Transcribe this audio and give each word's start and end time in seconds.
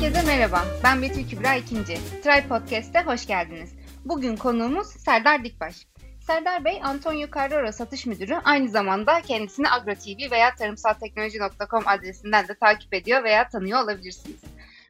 Herkese 0.00 0.26
merhaba, 0.26 0.64
ben 0.84 1.02
Betül 1.02 1.28
Kübra 1.28 1.54
İkinci. 1.54 1.94
Try 1.94 2.48
Podcast'e 2.48 3.02
hoş 3.02 3.26
geldiniz. 3.26 3.74
Bugün 4.04 4.36
konuğumuz 4.36 4.86
Serdar 4.86 5.44
Dikbaş. 5.44 5.86
Serdar 6.20 6.64
Bey, 6.64 6.80
Antonio 6.82 7.26
Carrera 7.34 7.72
satış 7.72 8.06
müdürü. 8.06 8.34
Aynı 8.44 8.68
zamanda 8.68 9.20
kendisini 9.20 9.70
AgroTV 9.70 10.30
veya 10.30 10.54
tarımsalteknoloji.com 10.54 11.82
adresinden 11.86 12.48
de 12.48 12.54
takip 12.54 12.94
ediyor 12.94 13.24
veya 13.24 13.48
tanıyor 13.48 13.84
olabilirsiniz. 13.84 14.40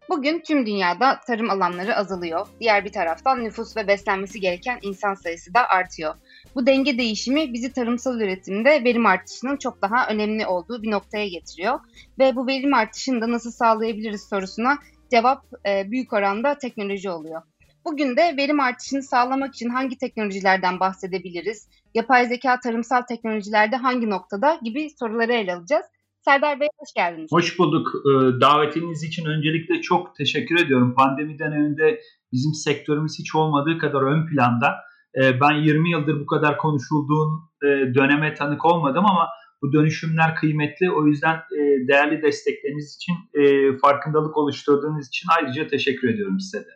Bugün 0.08 0.40
tüm 0.40 0.66
dünyada 0.66 1.20
tarım 1.26 1.50
alanları 1.50 1.96
azalıyor. 1.96 2.46
Diğer 2.60 2.84
bir 2.84 2.92
taraftan 2.92 3.44
nüfus 3.44 3.76
ve 3.76 3.86
beslenmesi 3.88 4.40
gereken 4.40 4.78
insan 4.82 5.14
sayısı 5.14 5.54
da 5.54 5.68
artıyor. 5.68 6.14
Bu 6.54 6.66
denge 6.66 6.98
değişimi 6.98 7.52
bizi 7.52 7.72
tarımsal 7.72 8.20
üretimde 8.20 8.84
verim 8.84 9.06
artışının 9.06 9.56
çok 9.56 9.82
daha 9.82 10.08
önemli 10.08 10.46
olduğu 10.46 10.82
bir 10.82 10.90
noktaya 10.90 11.28
getiriyor. 11.28 11.80
Ve 12.18 12.36
bu 12.36 12.46
verim 12.46 12.74
artışını 12.74 13.20
da 13.20 13.32
nasıl 13.32 13.50
sağlayabiliriz 13.50 14.28
sorusuna 14.28 14.78
cevap 15.10 15.44
e, 15.68 15.90
büyük 15.90 16.12
oranda 16.12 16.58
teknoloji 16.58 17.10
oluyor. 17.10 17.42
Bugün 17.84 18.16
de 18.16 18.34
verim 18.36 18.60
artışını 18.60 19.02
sağlamak 19.02 19.54
için 19.54 19.68
hangi 19.68 19.98
teknolojilerden 19.98 20.80
bahsedebiliriz? 20.80 21.68
Yapay 21.94 22.26
zeka 22.26 22.60
tarımsal 22.60 23.02
teknolojilerde 23.02 23.76
hangi 23.76 24.10
noktada 24.10 24.58
gibi 24.62 24.90
soruları 24.98 25.32
ele 25.32 25.54
alacağız. 25.54 25.86
Serdar 26.24 26.60
Bey 26.60 26.68
hoş 26.78 26.92
geldiniz. 26.96 27.32
Hoş 27.32 27.58
bulduk. 27.58 27.92
Ee, 27.94 28.40
davetiniz 28.40 29.02
için 29.02 29.24
öncelikle 29.24 29.80
çok 29.80 30.16
teşekkür 30.16 30.58
ediyorum. 30.64 30.94
Pandemi 30.94 31.38
döneminde 31.38 32.00
bizim 32.32 32.54
sektörümüz 32.54 33.18
hiç 33.18 33.34
olmadığı 33.34 33.78
kadar 33.78 34.02
ön 34.02 34.26
planda. 34.26 34.74
Ee, 35.14 35.40
ben 35.40 35.52
20 35.52 35.90
yıldır 35.90 36.20
bu 36.20 36.26
kadar 36.26 36.58
konuşulduğun 36.58 37.40
e, 37.62 37.66
döneme 37.94 38.34
tanık 38.34 38.64
olmadım 38.64 39.06
ama 39.06 39.28
bu 39.62 39.72
dönüşümler 39.72 40.36
kıymetli. 40.36 40.90
O 40.90 41.06
yüzden 41.06 41.34
e, 41.36 41.88
değerli 41.88 42.22
destekleriniz 42.22 42.96
için, 42.96 43.14
e, 43.34 43.76
farkındalık 43.78 44.36
oluşturduğunuz 44.36 45.08
için 45.08 45.28
ayrıca 45.38 45.66
teşekkür 45.66 46.08
ediyorum 46.08 46.40
size 46.40 46.58
de. 46.58 46.70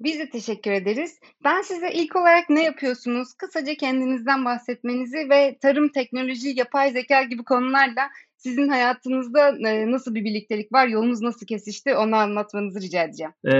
Biz 0.00 0.18
de 0.18 0.30
teşekkür 0.30 0.70
ederiz. 0.70 1.20
Ben 1.44 1.62
size 1.62 1.92
ilk 1.92 2.16
olarak 2.16 2.50
ne 2.50 2.64
yapıyorsunuz? 2.64 3.28
Kısaca 3.38 3.74
kendinizden 3.74 4.44
bahsetmenizi 4.44 5.30
ve 5.30 5.58
tarım, 5.62 5.88
teknoloji, 5.88 6.48
yapay 6.58 6.90
zeka 6.90 7.22
gibi 7.22 7.44
konularla 7.44 8.02
sizin 8.36 8.68
hayatınızda 8.68 9.48
e, 9.68 9.90
nasıl 9.90 10.14
bir 10.14 10.24
birliktelik 10.24 10.72
var, 10.72 10.86
yolunuz 10.86 11.22
nasıl 11.22 11.46
kesişti 11.46 11.94
onu 11.94 12.16
anlatmanızı 12.16 12.80
rica 12.80 13.02
edeceğim. 13.02 13.32
Ee, 13.44 13.52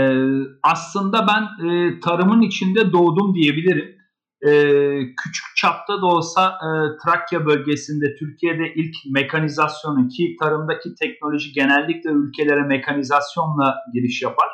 aslında 0.63 1.27
ben 1.27 1.67
e, 1.69 2.01
tarımın 2.01 2.43
içinde 2.43 2.93
doğdum 2.93 3.35
diyebilirim. 3.35 4.00
E, 4.47 4.51
küçük 5.25 5.57
çapta 5.57 6.03
da 6.03 6.07
olsa 6.07 6.49
e, 6.49 6.69
Trakya 7.05 7.47
bölgesinde 7.47 8.15
Türkiye'de 8.19 8.75
ilk 8.75 8.95
mekanizasyonu 9.11 10.09
ki 10.09 10.37
tarımdaki 10.41 10.95
teknoloji 11.03 11.53
genellikle 11.53 12.11
ülkelere 12.11 12.63
mekanizasyonla 12.63 13.77
giriş 13.95 14.23
yapar. 14.23 14.49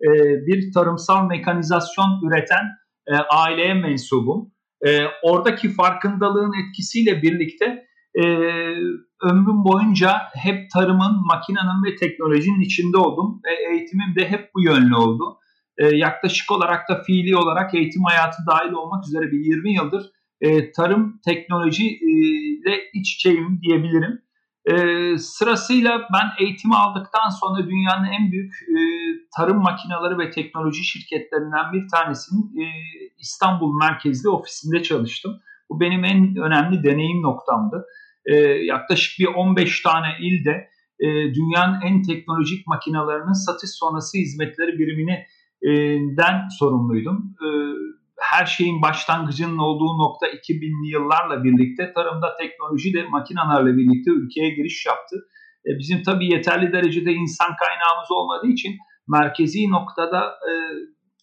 E, 0.00 0.08
bir 0.46 0.72
tarımsal 0.72 1.26
mekanizasyon 1.26 2.20
üreten 2.26 2.64
e, 3.06 3.14
aileye 3.16 3.74
mensubum. 3.74 4.52
E, 4.86 5.00
oradaki 5.22 5.68
farkındalığın 5.68 6.52
etkisiyle 6.62 7.22
birlikte 7.22 7.84
e, 8.14 8.24
ömrüm 9.22 9.64
boyunca 9.64 10.22
hep 10.34 10.70
tarımın, 10.70 11.26
makinenin 11.26 11.84
ve 11.86 11.96
teknolojinin 11.96 12.60
içinde 12.60 12.96
oldum. 12.96 13.40
E, 13.44 13.72
eğitimim 13.72 14.14
de 14.16 14.30
hep 14.30 14.50
bu 14.54 14.60
yönlü 14.62 14.96
oldu. 14.96 15.38
E, 15.78 15.96
yaklaşık 15.96 16.50
olarak 16.50 16.88
da 16.88 17.02
fiili 17.02 17.36
olarak 17.36 17.74
eğitim 17.74 18.02
hayatı 18.04 18.36
dahil 18.50 18.72
olmak 18.72 19.04
üzere 19.04 19.32
bir 19.32 19.38
20 19.38 19.74
yıldır 19.74 20.10
e, 20.40 20.72
tarım 20.72 21.20
teknoloji 21.24 21.84
e, 21.84 22.72
iç 22.94 23.14
içeyim 23.14 23.60
diyebilirim. 23.62 24.22
E, 24.66 24.74
sırasıyla 25.18 26.08
ben 26.12 26.44
eğitimi 26.44 26.76
aldıktan 26.76 27.28
sonra 27.28 27.66
dünyanın 27.66 28.04
en 28.04 28.32
büyük 28.32 28.54
e, 28.54 28.76
tarım 29.36 29.62
makineleri 29.62 30.18
ve 30.18 30.30
teknoloji 30.30 30.84
şirketlerinden 30.84 31.72
bir 31.72 31.88
tanesinin 31.88 32.52
İstanbul 33.18 33.78
merkezli 33.80 34.28
ofisinde 34.28 34.82
çalıştım. 34.82 35.40
Bu 35.70 35.80
benim 35.80 36.04
en 36.04 36.36
önemli 36.36 36.84
deneyim 36.84 37.22
noktamdı 37.22 37.86
yaklaşık 38.62 39.18
bir 39.18 39.34
15 39.34 39.82
tane 39.82 40.06
ilde 40.20 40.68
dünyanın 41.34 41.80
en 41.80 42.02
teknolojik 42.02 42.66
makinalarının 42.66 43.46
satış 43.46 43.70
sonrası 43.70 44.18
hizmetleri 44.18 44.78
biriminin 45.62 46.48
sorumluydum. 46.58 47.34
Her 48.20 48.46
şeyin 48.46 48.82
başlangıcının 48.82 49.58
olduğu 49.58 49.98
nokta 49.98 50.26
2000'li 50.26 50.90
yıllarla 50.92 51.44
birlikte 51.44 51.92
tarımda 51.92 52.36
teknoloji 52.40 52.94
de 52.94 53.08
makinelerle 53.08 53.76
birlikte 53.76 54.10
ülkeye 54.10 54.50
giriş 54.50 54.86
yaptı. 54.86 55.16
E, 55.66 55.70
bizim 55.78 56.02
tabii 56.02 56.32
yeterli 56.32 56.72
derecede 56.72 57.12
insan 57.12 57.50
kaynağımız 57.62 58.10
olmadığı 58.10 58.48
için 58.48 58.76
merkezi 59.08 59.70
noktada 59.70 60.34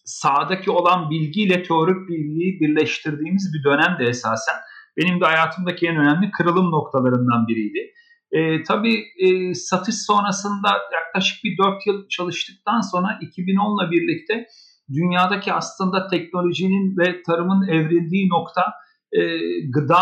sahadaki 0.04 0.70
olan 0.70 1.10
bilgiyle 1.10 1.62
teorik 1.62 2.08
bilgiyi 2.08 2.60
birleştirdiğimiz 2.60 3.52
bir 3.54 3.70
dönemde 3.70 4.04
esasen 4.04 4.54
benim 4.96 5.20
de 5.20 5.24
hayatımdaki 5.24 5.86
en 5.86 5.96
önemli 5.96 6.30
kırılım 6.30 6.70
noktalarından 6.70 7.46
biriydi. 7.48 7.92
E, 8.32 8.62
tabii 8.62 9.04
e, 9.18 9.54
satış 9.54 9.94
sonrasında 9.94 10.68
yaklaşık 10.92 11.44
bir 11.44 11.58
4 11.58 11.86
yıl 11.86 12.08
çalıştıktan 12.08 12.80
sonra 12.80 13.18
2010 13.20 13.84
ile 13.84 13.90
birlikte 13.90 14.46
dünyadaki 14.92 15.52
aslında 15.52 16.08
teknolojinin 16.08 16.96
ve 16.98 17.22
tarımın 17.22 17.68
evrildiği 17.68 18.28
nokta 18.28 18.72
e, 19.12 19.20
gıda 19.70 20.00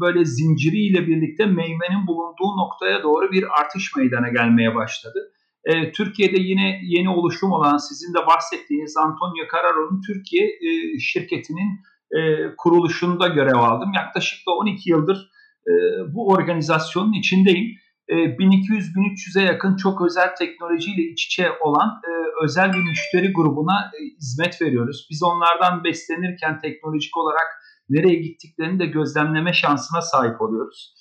böyle 0.00 0.24
zinciriyle 0.24 1.06
birlikte 1.06 1.46
meyvenin 1.46 2.06
bulunduğu 2.06 2.56
noktaya 2.56 3.02
doğru 3.02 3.32
bir 3.32 3.44
artış 3.60 3.96
meydana 3.96 4.28
gelmeye 4.28 4.74
başladı. 4.74 5.18
E, 5.64 5.92
Türkiye'de 5.92 6.40
yine 6.40 6.80
yeni 6.82 7.08
oluşum 7.08 7.52
olan 7.52 7.76
sizin 7.76 8.14
de 8.14 8.26
bahsettiğiniz 8.26 8.96
Antonio 8.96 9.44
Carraro'nun 9.52 10.00
Türkiye 10.06 10.46
e, 10.46 10.98
şirketinin 10.98 11.80
e, 12.16 12.20
kuruluşunda 12.56 13.28
görev 13.28 13.56
aldım. 13.56 13.92
Yaklaşık 13.94 14.46
da 14.48 14.52
12 14.52 14.90
yıldır 14.90 15.30
e, 15.68 15.72
bu 16.14 16.28
organizasyonun 16.28 17.12
içindeyim. 17.12 17.66
E, 18.08 18.14
1200-1300'e 18.14 19.42
yakın 19.42 19.76
çok 19.76 20.02
özel 20.06 20.34
teknolojiyle 20.38 21.02
iç 21.02 21.26
içe 21.26 21.48
olan 21.60 21.88
e, 21.88 22.12
özel 22.44 22.72
bir 22.72 22.82
müşteri 22.88 23.32
grubuna 23.32 23.80
e, 23.80 23.98
hizmet 24.18 24.62
veriyoruz. 24.62 25.06
Biz 25.10 25.22
onlardan 25.22 25.84
beslenirken 25.84 26.60
teknolojik 26.60 27.16
olarak 27.16 27.46
nereye 27.88 28.14
gittiklerini 28.14 28.78
de 28.78 28.86
gözlemleme 28.86 29.52
şansına 29.52 30.02
sahip 30.02 30.40
oluyoruz. 30.40 30.94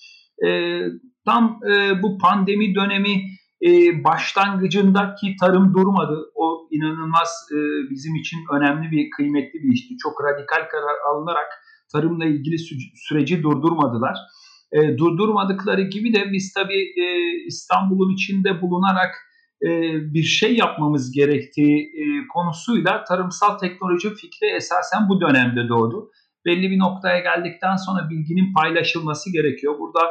E, 0.46 0.80
tam 1.26 1.60
e, 1.72 2.02
bu 2.04 2.18
pandemi 2.18 2.76
dönemi 2.76 3.34
başlangıcındaki 4.04 5.36
tarım 5.40 5.74
durmadı. 5.74 6.32
O 6.36 6.68
inanılmaz 6.72 7.48
bizim 7.90 8.16
için 8.16 8.40
önemli 8.52 8.92
bir, 8.92 9.10
kıymetli 9.18 9.60
bir 9.64 9.74
işti. 9.74 9.98
Çok 10.04 10.14
radikal 10.24 10.70
karar 10.70 10.96
alınarak 11.10 11.48
tarımla 11.94 12.26
ilgili 12.26 12.56
sü- 12.56 13.08
süreci 13.08 13.44
durdurmadılar. 13.44 14.18
E, 14.74 14.98
durdurmadıkları 14.98 15.82
gibi 15.82 16.14
de 16.14 16.32
biz 16.32 16.54
tabii 16.54 16.84
e, 17.04 17.06
İstanbul'un 17.48 18.14
içinde 18.14 18.62
bulunarak 18.62 19.16
e, 19.64 19.70
bir 20.14 20.24
şey 20.24 20.56
yapmamız 20.56 21.12
gerektiği 21.12 21.78
e, 21.78 22.28
konusuyla 22.34 23.04
tarımsal 23.04 23.58
teknoloji 23.58 24.10
fikri 24.10 24.48
esasen 24.56 25.10
bu 25.10 25.22
dönemde 25.22 25.70
doğdu. 25.70 26.10
Belli 26.46 26.72
bir 26.72 26.80
noktaya 26.80 27.20
geldikten 27.20 27.76
sonra 27.76 28.10
bilginin 28.10 28.54
paylaşılması 28.54 29.32
gerekiyor. 29.34 29.80
Burada 29.80 30.10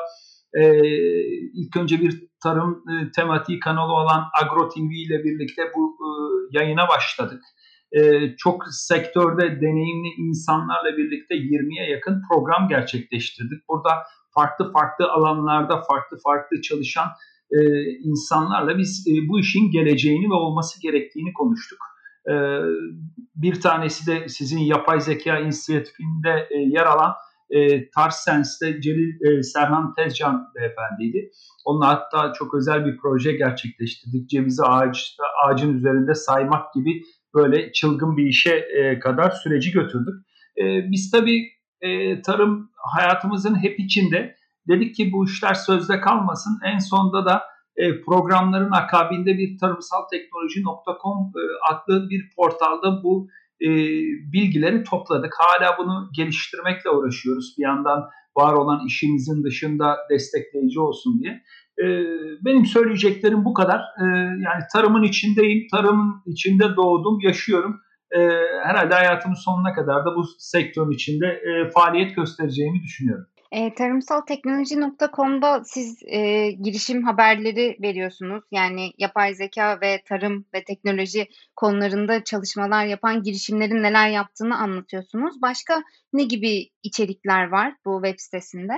e, 0.55 0.63
ilk 1.55 1.77
önce 1.77 2.01
bir 2.01 2.29
tarım 2.43 2.85
e, 2.91 3.11
tematiği 3.11 3.61
kanalı 3.61 3.93
olan 3.93 4.25
Agro 4.43 4.69
TV 4.69 4.93
ile 5.07 5.25
birlikte 5.25 5.63
bu 5.77 5.97
e, 6.01 6.09
yayına 6.59 6.89
başladık. 6.89 7.43
E, 7.93 8.01
çok 8.37 8.65
sektörde 8.71 9.61
deneyimli 9.61 10.09
insanlarla 10.19 10.97
birlikte 10.97 11.35
20'ye 11.35 11.91
yakın 11.91 12.23
program 12.31 12.69
gerçekleştirdik. 12.69 13.69
Burada 13.69 13.91
farklı 14.35 14.73
farklı 14.73 15.13
alanlarda 15.13 15.83
farklı 15.83 16.19
farklı 16.25 16.61
çalışan 16.61 17.09
e, 17.51 17.59
insanlarla 18.05 18.79
biz 18.79 19.07
e, 19.09 19.29
bu 19.29 19.41
işin 19.41 19.71
geleceğini 19.71 20.31
ve 20.31 20.35
olması 20.35 20.83
gerektiğini 20.83 21.33
konuştuk. 21.33 21.79
E, 22.29 22.35
bir 23.35 23.61
tanesi 23.61 24.07
de 24.07 24.29
sizin 24.29 24.59
yapay 24.59 25.01
zeka 25.01 25.39
inisiyatifinde 25.39 26.49
e, 26.51 26.59
yer 26.59 26.87
alan 26.87 27.15
e, 27.51 27.91
Tarsens'te 27.91 28.81
Celil 28.81 29.39
e, 29.39 29.43
Serhan 29.43 29.95
Tezcan 29.95 30.49
beyefendiydi. 30.55 31.31
Onunla 31.65 31.89
hatta 31.89 32.33
çok 32.33 32.55
özel 32.55 32.87
bir 32.87 32.97
proje 32.97 33.33
gerçekleştirdik. 33.33 34.31
Cevizi 34.31 34.63
ağaçta, 34.63 35.25
ağacın 35.45 35.79
üzerinde 35.79 36.15
saymak 36.15 36.75
gibi 36.75 37.03
böyle 37.35 37.73
çılgın 37.73 38.17
bir 38.17 38.27
işe 38.27 38.55
e, 38.55 38.99
kadar 38.99 39.31
süreci 39.31 39.71
götürdük. 39.71 40.15
E, 40.59 40.65
biz 40.91 41.11
tabii 41.11 41.43
e, 41.83 42.23
tarım 42.23 42.71
hayatımızın 42.77 43.63
hep 43.63 43.81
içinde. 43.81 44.37
Dedik 44.69 44.95
ki 44.95 45.13
bu 45.13 45.25
işler 45.25 45.55
sözde 45.55 46.01
kalmasın. 46.01 46.59
En 46.65 46.79
sonunda 46.79 47.27
da 47.27 47.43
e, 47.77 48.01
programların 48.01 48.71
akabinde 48.71 49.39
bir 49.39 49.59
tarımsalteknoloji.com 49.59 51.19
e, 51.19 51.43
adlı 51.73 52.11
bir 52.11 52.31
portalda 52.37 53.03
bu 53.03 53.29
e, 53.61 53.69
bilgileri 54.33 54.85
topladık. 54.85 55.35
Hala 55.39 55.79
bunu 55.79 56.11
geliştirmekle 56.17 56.91
uğraşıyoruz. 56.91 57.55
Bir 57.59 57.63
yandan 57.63 58.09
var 58.37 58.53
olan 58.53 58.87
işimizin 58.87 59.45
dışında 59.45 59.97
destekleyici 60.11 60.81
olsun 60.81 61.21
diye. 61.23 61.43
E, 61.79 61.87
benim 62.45 62.67
söyleyeceklerim 62.67 63.45
bu 63.45 63.55
kadar. 63.55 63.79
E, 63.79 64.05
yani 64.45 64.63
tarımın 64.73 65.03
içindeyim, 65.03 65.67
tarımın 65.73 66.23
içinde 66.27 66.77
doğdum, 66.77 67.21
yaşıyorum. 67.21 67.81
E, 68.17 68.19
herhalde 68.65 68.95
hayatımın 68.95 69.35
sonuna 69.35 69.73
kadar 69.73 70.07
da 70.07 70.17
bu 70.17 70.25
sektörün 70.39 70.91
içinde 70.91 71.27
e, 71.27 71.71
faaliyet 71.71 72.17
göstereceğimi 72.17 72.83
düşünüyorum. 72.83 73.27
E, 73.53 73.75
tarımsalteknoloji.com'da 73.75 75.63
siz 75.65 76.03
e, 76.07 76.51
girişim 76.51 77.05
haberleri 77.05 77.77
veriyorsunuz. 77.83 78.45
Yani 78.51 78.93
yapay 78.99 79.35
zeka 79.35 79.81
ve 79.81 80.03
tarım 80.09 80.45
ve 80.55 80.65
teknoloji 80.65 81.29
konularında 81.57 82.25
çalışmalar 82.25 82.87
yapan 82.87 83.23
girişimlerin 83.23 83.83
neler 83.83 84.11
yaptığını 84.11 84.57
anlatıyorsunuz. 84.57 85.43
Başka 85.43 85.83
ne 86.13 86.25
gibi 86.25 86.69
içerikler 86.83 87.49
var 87.49 87.75
bu 87.85 88.01
web 88.05 88.19
sitesinde? 88.19 88.73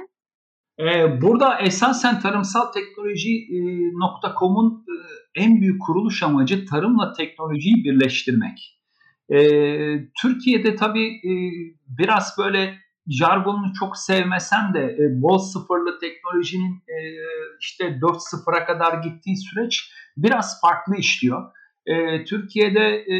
Ee, 0.78 1.22
burada 1.22 1.58
esasen 1.58 2.20
tarımsalteknoloji.com'un 2.20 4.84
e, 4.88 4.94
en 5.42 5.60
büyük 5.60 5.82
kuruluş 5.82 6.22
amacı 6.22 6.66
tarımla 6.66 7.12
teknolojiyi 7.12 7.84
birleştirmek. 7.84 8.74
Ee, 9.32 9.96
Türkiye'de 10.22 10.76
tabii 10.76 11.08
e, 11.08 11.32
biraz 11.98 12.34
böyle 12.38 12.74
jargonunu 13.06 13.72
çok 13.78 13.96
sevmesen 13.96 14.74
de 14.74 14.80
e, 14.80 15.22
bol 15.22 15.38
sıfırlı 15.38 15.98
teknolojinin 16.00 16.74
e, 16.74 16.98
işte 17.60 18.00
4 18.00 18.16
sıfıra 18.18 18.66
kadar 18.66 19.02
gittiği 19.02 19.36
süreç 19.36 19.90
biraz 20.16 20.60
farklı 20.60 20.96
işliyor. 20.96 21.42
E, 21.86 22.24
Türkiye'de 22.24 23.04
e, 23.14 23.16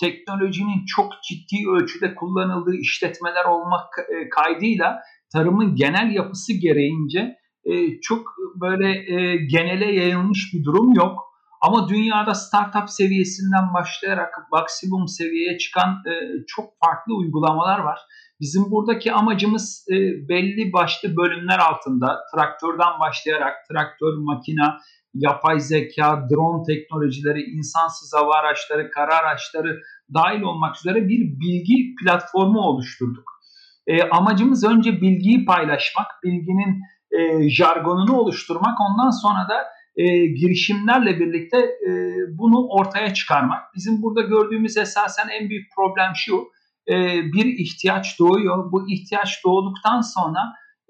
teknolojinin 0.00 0.86
çok 0.86 1.12
ciddi 1.28 1.56
ölçüde 1.70 2.14
kullanıldığı 2.14 2.76
işletmeler 2.76 3.44
olmak 3.44 3.88
e, 3.98 4.28
kaydıyla 4.28 5.00
tarımın 5.32 5.74
genel 5.74 6.14
yapısı 6.14 6.52
gereğince 6.52 7.36
e, 7.64 8.00
çok 8.00 8.34
böyle 8.60 8.88
e, 8.90 9.36
genele 9.36 9.92
yayılmış 9.92 10.50
bir 10.54 10.64
durum 10.64 10.94
yok. 10.94 11.27
Ama 11.60 11.88
dünyada 11.88 12.34
startup 12.34 12.90
seviyesinden 12.90 13.74
başlayarak 13.74 14.34
maksimum 14.52 15.08
seviyeye 15.08 15.58
çıkan 15.58 15.88
e, 15.88 16.12
çok 16.46 16.66
farklı 16.84 17.14
uygulamalar 17.14 17.78
var. 17.78 17.98
Bizim 18.40 18.70
buradaki 18.70 19.12
amacımız 19.12 19.86
e, 19.90 19.94
belli 20.28 20.72
başlı 20.72 21.16
bölümler 21.16 21.58
altında 21.58 22.18
traktörden 22.34 23.00
başlayarak 23.00 23.54
traktör, 23.70 24.14
makina, 24.18 24.78
yapay 25.14 25.60
zeka, 25.60 26.26
drone 26.30 26.62
teknolojileri, 26.66 27.42
insansız 27.42 28.12
hava 28.14 28.34
araçları, 28.34 28.90
kara 28.90 29.16
araçları 29.16 29.80
dahil 30.14 30.42
olmak 30.42 30.76
üzere 30.76 31.08
bir 31.08 31.40
bilgi 31.40 31.94
platformu 32.02 32.60
oluşturduk. 32.60 33.38
E, 33.86 34.02
amacımız 34.02 34.64
önce 34.64 35.00
bilgiyi 35.00 35.44
paylaşmak, 35.44 36.06
bilginin 36.24 36.82
e, 37.10 37.50
jargonunu 37.50 38.16
oluşturmak, 38.16 38.78
ondan 38.80 39.10
sonra 39.10 39.48
da 39.48 39.77
e, 39.98 40.26
girişimlerle 40.26 41.20
birlikte 41.20 41.58
e, 41.58 41.90
bunu 42.38 42.66
ortaya 42.68 43.14
çıkarmak. 43.14 43.74
Bizim 43.76 44.02
burada 44.02 44.20
gördüğümüz 44.20 44.76
esasen 44.76 45.28
en 45.28 45.48
büyük 45.48 45.66
problem 45.76 46.12
şu, 46.14 46.48
e, 46.88 46.94
bir 47.32 47.46
ihtiyaç 47.46 48.18
doğuyor. 48.18 48.72
Bu 48.72 48.90
ihtiyaç 48.90 49.44
doğduktan 49.44 50.00
sonra 50.00 50.40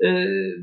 e, 0.05 0.09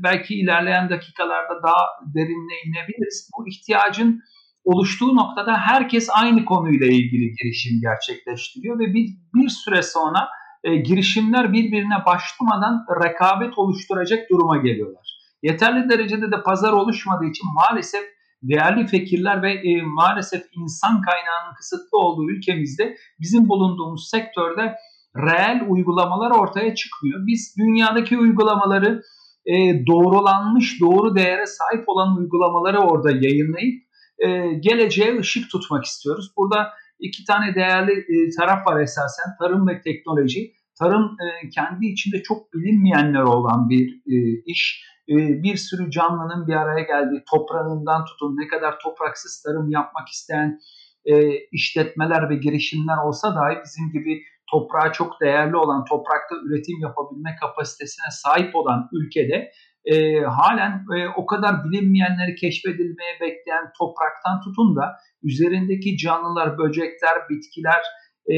belki 0.02 0.34
ilerleyen 0.34 0.90
dakikalarda 0.90 1.62
daha 1.62 1.84
derinle 2.14 2.54
inebiliriz. 2.66 3.30
Bu 3.38 3.48
ihtiyacın 3.48 4.20
oluştuğu 4.64 5.16
noktada 5.16 5.54
herkes 5.58 6.08
aynı 6.14 6.44
konuyla 6.44 6.86
ilgili 6.86 7.32
girişim 7.32 7.80
gerçekleştiriyor 7.80 8.78
ve 8.78 8.94
bir, 8.94 9.08
bir 9.34 9.48
süre 9.48 9.82
sonra 9.82 10.28
e, 10.64 10.76
girişimler 10.76 11.52
birbirine 11.52 12.04
başlamadan 12.06 12.86
rekabet 13.04 13.58
oluşturacak 13.58 14.30
duruma 14.30 14.56
geliyorlar. 14.56 15.16
Yeterli 15.42 15.88
derecede 15.88 16.32
de 16.32 16.42
pazar 16.42 16.72
oluşmadığı 16.72 17.24
için 17.24 17.46
maalesef 17.54 18.15
değerli 18.42 18.86
fikirler 18.86 19.42
ve 19.42 19.52
e, 19.52 19.82
maalesef 19.82 20.42
insan 20.52 21.02
kaynağının 21.02 21.54
kısıtlı 21.56 21.98
olduğu 21.98 22.30
ülkemizde 22.30 22.96
bizim 23.20 23.48
bulunduğumuz 23.48 24.10
sektörde 24.10 24.76
reel 25.16 25.66
uygulamalar 25.68 26.30
ortaya 26.30 26.74
çıkmıyor. 26.74 27.26
Biz 27.26 27.54
dünyadaki 27.58 28.18
uygulamaları 28.18 29.02
e, 29.46 29.86
doğrulanmış, 29.86 30.80
doğru 30.80 31.16
değere 31.16 31.46
sahip 31.46 31.88
olan 31.88 32.16
uygulamaları 32.16 32.78
orada 32.78 33.10
yayınlayıp 33.10 33.82
e, 34.18 34.28
geleceğe 34.60 35.18
ışık 35.18 35.50
tutmak 35.50 35.84
istiyoruz. 35.84 36.32
Burada 36.36 36.68
iki 37.00 37.24
tane 37.24 37.54
değerli 37.54 37.92
e, 37.92 38.30
taraf 38.38 38.66
var 38.66 38.80
esasen. 38.80 39.26
Tarım 39.40 39.68
ve 39.68 39.80
teknoloji. 39.80 40.52
Tarım 40.78 41.02
e, 41.04 41.48
kendi 41.48 41.86
içinde 41.86 42.22
çok 42.22 42.52
bilinmeyenler 42.54 43.22
olan 43.22 43.68
bir 43.68 43.88
e, 44.06 44.42
iş. 44.46 44.84
E, 45.08 45.14
bir 45.42 45.56
sürü 45.56 45.90
canlının 45.90 46.46
bir 46.46 46.54
araya 46.54 46.82
geldiği 46.82 47.22
toprağından 47.30 48.04
tutun 48.04 48.36
ne 48.36 48.48
kadar 48.48 48.78
topraksız 48.78 49.42
tarım 49.42 49.70
yapmak 49.70 50.08
isteyen 50.08 50.60
e, 51.04 51.34
işletmeler 51.52 52.30
ve 52.30 52.36
girişimler 52.36 52.96
olsa 52.96 53.34
dahi 53.34 53.58
bizim 53.64 53.92
gibi 53.92 54.22
toprağa 54.50 54.92
çok 54.92 55.20
değerli 55.20 55.56
olan, 55.56 55.84
toprakta 55.84 56.36
üretim 56.44 56.80
yapabilme 56.80 57.36
kapasitesine 57.40 58.06
sahip 58.10 58.56
olan 58.56 58.88
ülkede 58.92 59.52
e, 59.84 60.20
halen 60.20 60.84
e, 60.96 61.08
o 61.16 61.26
kadar 61.26 61.64
bilinmeyenleri 61.64 62.34
keşfedilmeye 62.34 63.14
bekleyen 63.20 63.72
topraktan 63.78 64.40
tutun 64.40 64.76
da 64.76 64.96
üzerindeki 65.22 65.96
canlılar, 65.96 66.58
böcekler, 66.58 67.28
bitkiler, 67.30 67.82
e, 68.28 68.36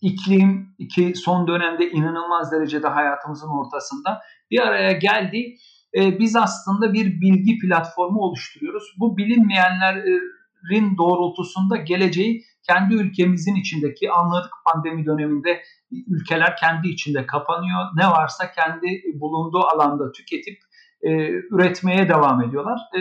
iklim 0.00 0.76
ki 0.94 1.12
son 1.14 1.46
dönemde 1.46 1.90
inanılmaz 1.90 2.52
derecede 2.52 2.88
hayatımızın 2.88 3.48
ortasında 3.48 4.20
bir 4.50 4.60
araya 4.60 4.92
geldi. 4.92 5.54
E, 5.94 6.18
biz 6.18 6.36
aslında 6.36 6.92
bir 6.92 7.20
bilgi 7.20 7.58
platformu 7.58 8.20
oluşturuyoruz. 8.20 8.94
Bu 8.98 9.16
bilinmeyenlerin 9.16 10.96
doğrultusunda 10.98 11.76
geleceği 11.76 12.42
kendi 12.68 12.94
ülkemizin 12.94 13.54
içindeki 13.54 14.10
anladık 14.10 14.52
pandemi 14.72 15.06
döneminde 15.06 15.62
ülkeler 16.08 16.56
kendi 16.56 16.88
içinde 16.88 17.26
kapanıyor. 17.26 17.80
Ne 17.96 18.06
varsa 18.06 18.52
kendi 18.52 19.02
bulunduğu 19.20 19.62
alanda 19.74 20.12
tüketip 20.12 20.58
e, 21.02 21.10
üretmeye 21.28 22.08
devam 22.08 22.42
ediyorlar. 22.42 22.80
E, 22.96 23.00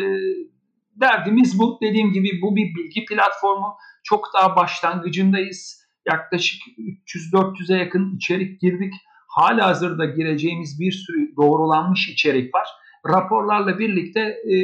derdimiz 0.96 1.60
bu. 1.60 1.80
Dediğim 1.82 2.14
gibi 2.14 2.42
bu 2.42 2.56
bir 2.56 2.76
bilgi 2.76 3.06
platformu. 3.06 3.78
Çok 4.04 4.30
daha 4.34 4.56
başlangıcındayız. 4.56 5.82
Yaklaşık 6.08 6.62
300-400'e 6.78 7.78
yakın 7.78 8.16
içerik 8.16 8.62
girdik. 8.62 8.94
Hala 9.28 9.68
hazırda 9.68 10.06
gireceğimiz 10.06 10.80
bir 10.80 10.92
sürü 10.92 11.36
doğrulanmış 11.36 12.10
içerik 12.10 12.56
var. 12.56 12.68
Raporlarla 13.08 13.80
birlikte 13.80 14.20
e, 14.22 14.56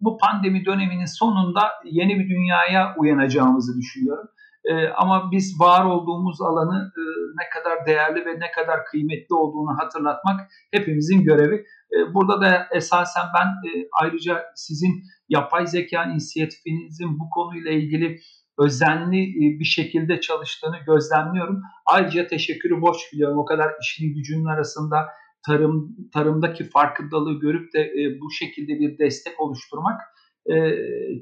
bu 0.00 0.18
pandemi 0.18 0.64
döneminin 0.64 1.04
sonunda 1.04 1.70
yeni 1.84 2.18
bir 2.18 2.28
dünyaya 2.28 2.94
uyanacağımızı 2.98 3.78
düşünüyorum. 3.78 4.28
E, 4.66 4.88
ama 4.88 5.30
biz 5.32 5.60
var 5.60 5.84
olduğumuz 5.84 6.42
alanı 6.42 6.92
e, 6.96 7.02
ne 7.40 7.48
kadar 7.54 7.86
değerli 7.86 8.26
ve 8.26 8.40
ne 8.40 8.50
kadar 8.50 8.84
kıymetli 8.84 9.34
olduğunu 9.34 9.78
hatırlatmak 9.78 10.40
hepimizin 10.72 11.24
görevi. 11.24 11.64
E, 11.92 12.14
burada 12.14 12.40
da 12.40 12.68
esasen 12.74 13.24
ben 13.34 13.46
e, 13.68 13.88
ayrıca 14.02 14.44
sizin 14.54 15.02
yapay 15.28 15.66
zeka 15.66 16.04
inisiyatifinizin 16.04 17.18
bu 17.18 17.30
konuyla 17.30 17.70
ilgili 17.70 18.18
özenli 18.58 19.22
e, 19.22 19.60
bir 19.60 19.64
şekilde 19.64 20.20
çalıştığını 20.20 20.76
gözlemliyorum. 20.86 21.62
Ayrıca 21.86 22.26
teşekkürü 22.26 22.80
borç 22.80 22.98
biliyorum. 23.12 23.38
O 23.38 23.44
kadar 23.44 23.72
işin 23.82 24.14
gücünün 24.14 24.44
arasında 24.44 25.06
tarım 25.46 25.96
tarımdaki 26.12 26.64
farkındalığı 26.64 27.40
görüp 27.40 27.74
de 27.74 27.92
bu 28.20 28.30
şekilde 28.30 28.80
bir 28.80 28.98
destek 28.98 29.40
oluşturmak 29.40 30.00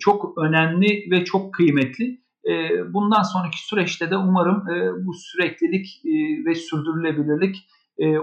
çok 0.01 0.39
önemli 0.39 1.11
ve 1.11 1.25
çok 1.25 1.55
kıymetli. 1.55 2.24
E, 2.51 2.53
bundan 2.95 3.23
sonraki 3.23 3.67
süreçte 3.67 4.11
de 4.11 4.17
umarım 4.17 4.69
e, 4.69 5.07
bu 5.07 5.15
süreklilik 5.15 5.87
e, 6.05 6.45
ve 6.45 6.55
sürdürülebilirlik 6.55 7.57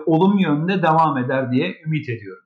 olumlu 0.05 0.41
yönde 0.41 0.81
devam 0.81 1.17
eder 1.17 1.51
diye 1.51 1.81
ümit 1.85 2.09
ediyorum. 2.09 2.43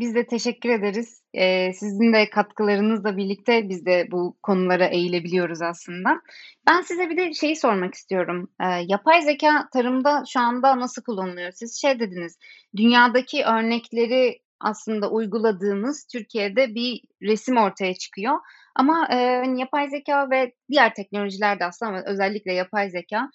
Biz 0.00 0.14
de 0.14 0.26
teşekkür 0.26 0.68
ederiz. 0.68 1.22
Ee, 1.34 1.72
sizin 1.72 2.12
de 2.12 2.30
katkılarınızla 2.30 3.16
birlikte 3.16 3.68
biz 3.68 3.86
de 3.86 4.08
bu 4.10 4.36
konulara 4.42 4.86
eğilebiliyoruz 4.86 5.62
aslında. 5.62 6.20
Ben 6.68 6.80
size 6.80 7.10
bir 7.10 7.16
de 7.16 7.32
şeyi 7.32 7.56
sormak 7.56 7.94
istiyorum. 7.94 8.50
Ee, 8.60 8.66
yapay 8.86 9.22
zeka 9.22 9.68
tarımda 9.72 10.24
şu 10.28 10.40
anda 10.40 10.80
nasıl 10.80 11.02
kullanılıyor? 11.02 11.52
Siz 11.52 11.80
şey 11.80 12.00
dediniz, 12.00 12.38
dünyadaki 12.76 13.44
örnekleri 13.44 14.38
aslında 14.60 15.10
uyguladığımız 15.10 16.06
Türkiye'de 16.12 16.74
bir 16.74 17.00
resim 17.22 17.56
ortaya 17.56 17.94
çıkıyor. 17.94 18.34
Ama 18.76 19.08
e, 19.10 19.42
hani 19.44 19.60
yapay 19.60 19.88
zeka 19.90 20.30
ve 20.30 20.52
diğer 20.70 20.94
teknolojiler 20.94 21.60
de 21.60 21.64
aslında 21.64 21.90
ama 21.92 22.02
özellikle 22.06 22.52
yapay 22.52 22.90
zeka 22.90 23.30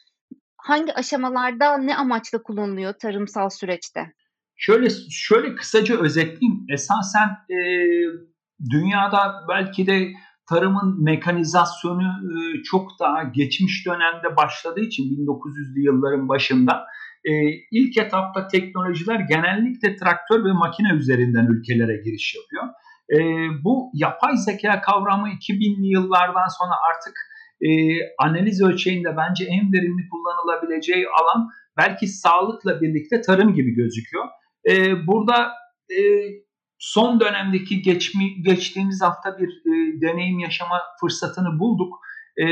hangi 0.57 0.93
aşamalarda 0.93 1.77
ne 1.77 1.95
amaçla 1.95 2.43
kullanılıyor 2.43 2.93
tarımsal 2.93 3.49
süreçte? 3.49 4.13
Şöyle 4.55 4.89
şöyle 5.11 5.55
kısaca 5.55 5.97
özetleyeyim. 5.99 6.65
Esasen 6.69 7.29
e, 7.49 7.57
dünyada 8.69 9.45
belki 9.49 9.87
de 9.87 10.11
tarımın 10.49 11.03
mekanizasyonu 11.03 12.03
e, 12.03 12.63
çok 12.63 12.91
daha 12.99 13.23
geçmiş 13.23 13.85
dönemde 13.85 14.35
başladığı 14.37 14.81
için 14.81 15.03
1900'lü 15.03 15.79
yılların 15.79 16.29
başında 16.29 16.85
e, 17.25 17.31
ilk 17.71 17.97
etapta 17.97 18.47
teknolojiler 18.47 19.19
genellikle 19.19 19.95
traktör 19.95 20.45
ve 20.45 20.51
makine 20.51 20.93
üzerinden 20.93 21.45
ülkelere 21.45 22.01
giriş 22.05 22.35
yapıyor. 22.35 22.63
E, 23.13 23.17
bu 23.63 23.91
yapay 23.93 24.37
zeka 24.37 24.81
kavramı 24.81 25.29
2000'li 25.29 25.87
yıllardan 25.87 26.47
sonra 26.59 26.75
artık 26.89 27.15
e, 27.61 27.69
analiz 28.17 28.61
ölçeğinde 28.61 29.17
bence 29.17 29.45
en 29.45 29.73
verimli 29.73 30.09
kullanılabileceği 30.09 31.05
alan 31.07 31.49
belki 31.77 32.07
sağlıkla 32.07 32.81
birlikte 32.81 33.21
tarım 33.21 33.53
gibi 33.53 33.71
gözüküyor. 33.75 34.25
E, 34.69 35.07
burada 35.07 35.51
e, 35.91 36.01
son 36.79 37.19
dönemdeki 37.19 37.81
geçmi, 37.81 38.41
geçtiğimiz 38.41 39.01
hafta 39.01 39.37
bir 39.39 39.49
e, 39.49 40.01
deneyim 40.01 40.39
yaşama 40.39 40.81
fırsatını 41.01 41.59
bulduk. 41.59 41.93
E, 42.37 42.45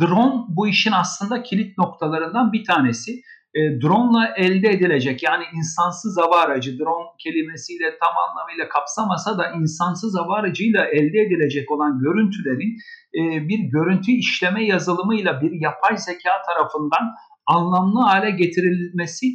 drone 0.00 0.44
bu 0.48 0.68
işin 0.68 0.92
aslında 0.92 1.42
kilit 1.42 1.78
noktalarından 1.78 2.52
bir 2.52 2.64
tanesi. 2.64 3.12
E, 3.54 3.80
drone 3.82 4.32
elde 4.36 4.68
edilecek 4.68 5.22
yani 5.22 5.44
insansız 5.54 6.18
hava 6.18 6.36
aracı 6.40 6.78
drone 6.78 7.08
kelimesiyle 7.18 7.98
tam 8.00 8.14
anlamıyla 8.28 8.68
kapsamasa 8.68 9.38
da 9.38 9.52
insansız 9.60 10.18
hava 10.18 10.34
aracıyla 10.36 10.84
elde 10.84 11.18
edilecek 11.20 11.70
olan 11.70 11.98
görüntülerin 11.98 12.76
e, 13.18 13.48
bir 13.48 13.58
görüntü 13.58 14.12
işleme 14.12 14.64
yazılımıyla 14.64 15.40
bir 15.40 15.52
yapay 15.60 15.96
zeka 15.96 16.30
tarafından 16.48 17.14
anlamlı 17.46 18.00
hale 18.00 18.30
getirilmesi 18.30 19.26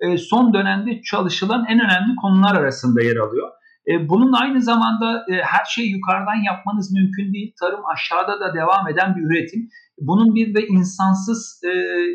e, 0.00 0.16
son 0.16 0.54
dönemde 0.54 1.02
çalışılan 1.02 1.64
en 1.68 1.80
önemli 1.80 2.16
konular 2.22 2.54
arasında 2.60 3.02
yer 3.02 3.16
alıyor. 3.16 3.48
E, 3.88 4.08
bunun 4.08 4.32
aynı 4.32 4.62
zamanda 4.62 5.24
e, 5.32 5.34
her 5.42 5.64
şeyi 5.64 5.90
yukarıdan 5.90 6.44
yapmanız 6.46 6.92
mümkün 6.92 7.32
değil. 7.32 7.54
Tarım 7.60 7.80
aşağıda 7.94 8.40
da 8.40 8.54
devam 8.54 8.88
eden 8.88 9.16
bir 9.16 9.22
üretim. 9.22 9.68
Bunun 10.00 10.34
bir 10.34 10.54
de 10.54 10.66
insansız 10.66 11.60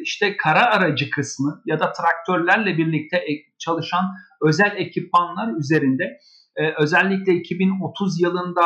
işte 0.04 0.38
kara 0.38 0.66
aracı 0.66 1.10
kısmı 1.10 1.62
ya 1.66 1.80
da 1.80 1.92
traktörlerle 1.92 2.78
birlikte 2.78 3.26
çalışan 3.60 4.06
özel 4.42 4.74
ekipmanlar 4.76 5.58
üzerinde 5.60 6.18
özellikle 6.78 7.34
2030 7.34 8.22
yılında 8.22 8.62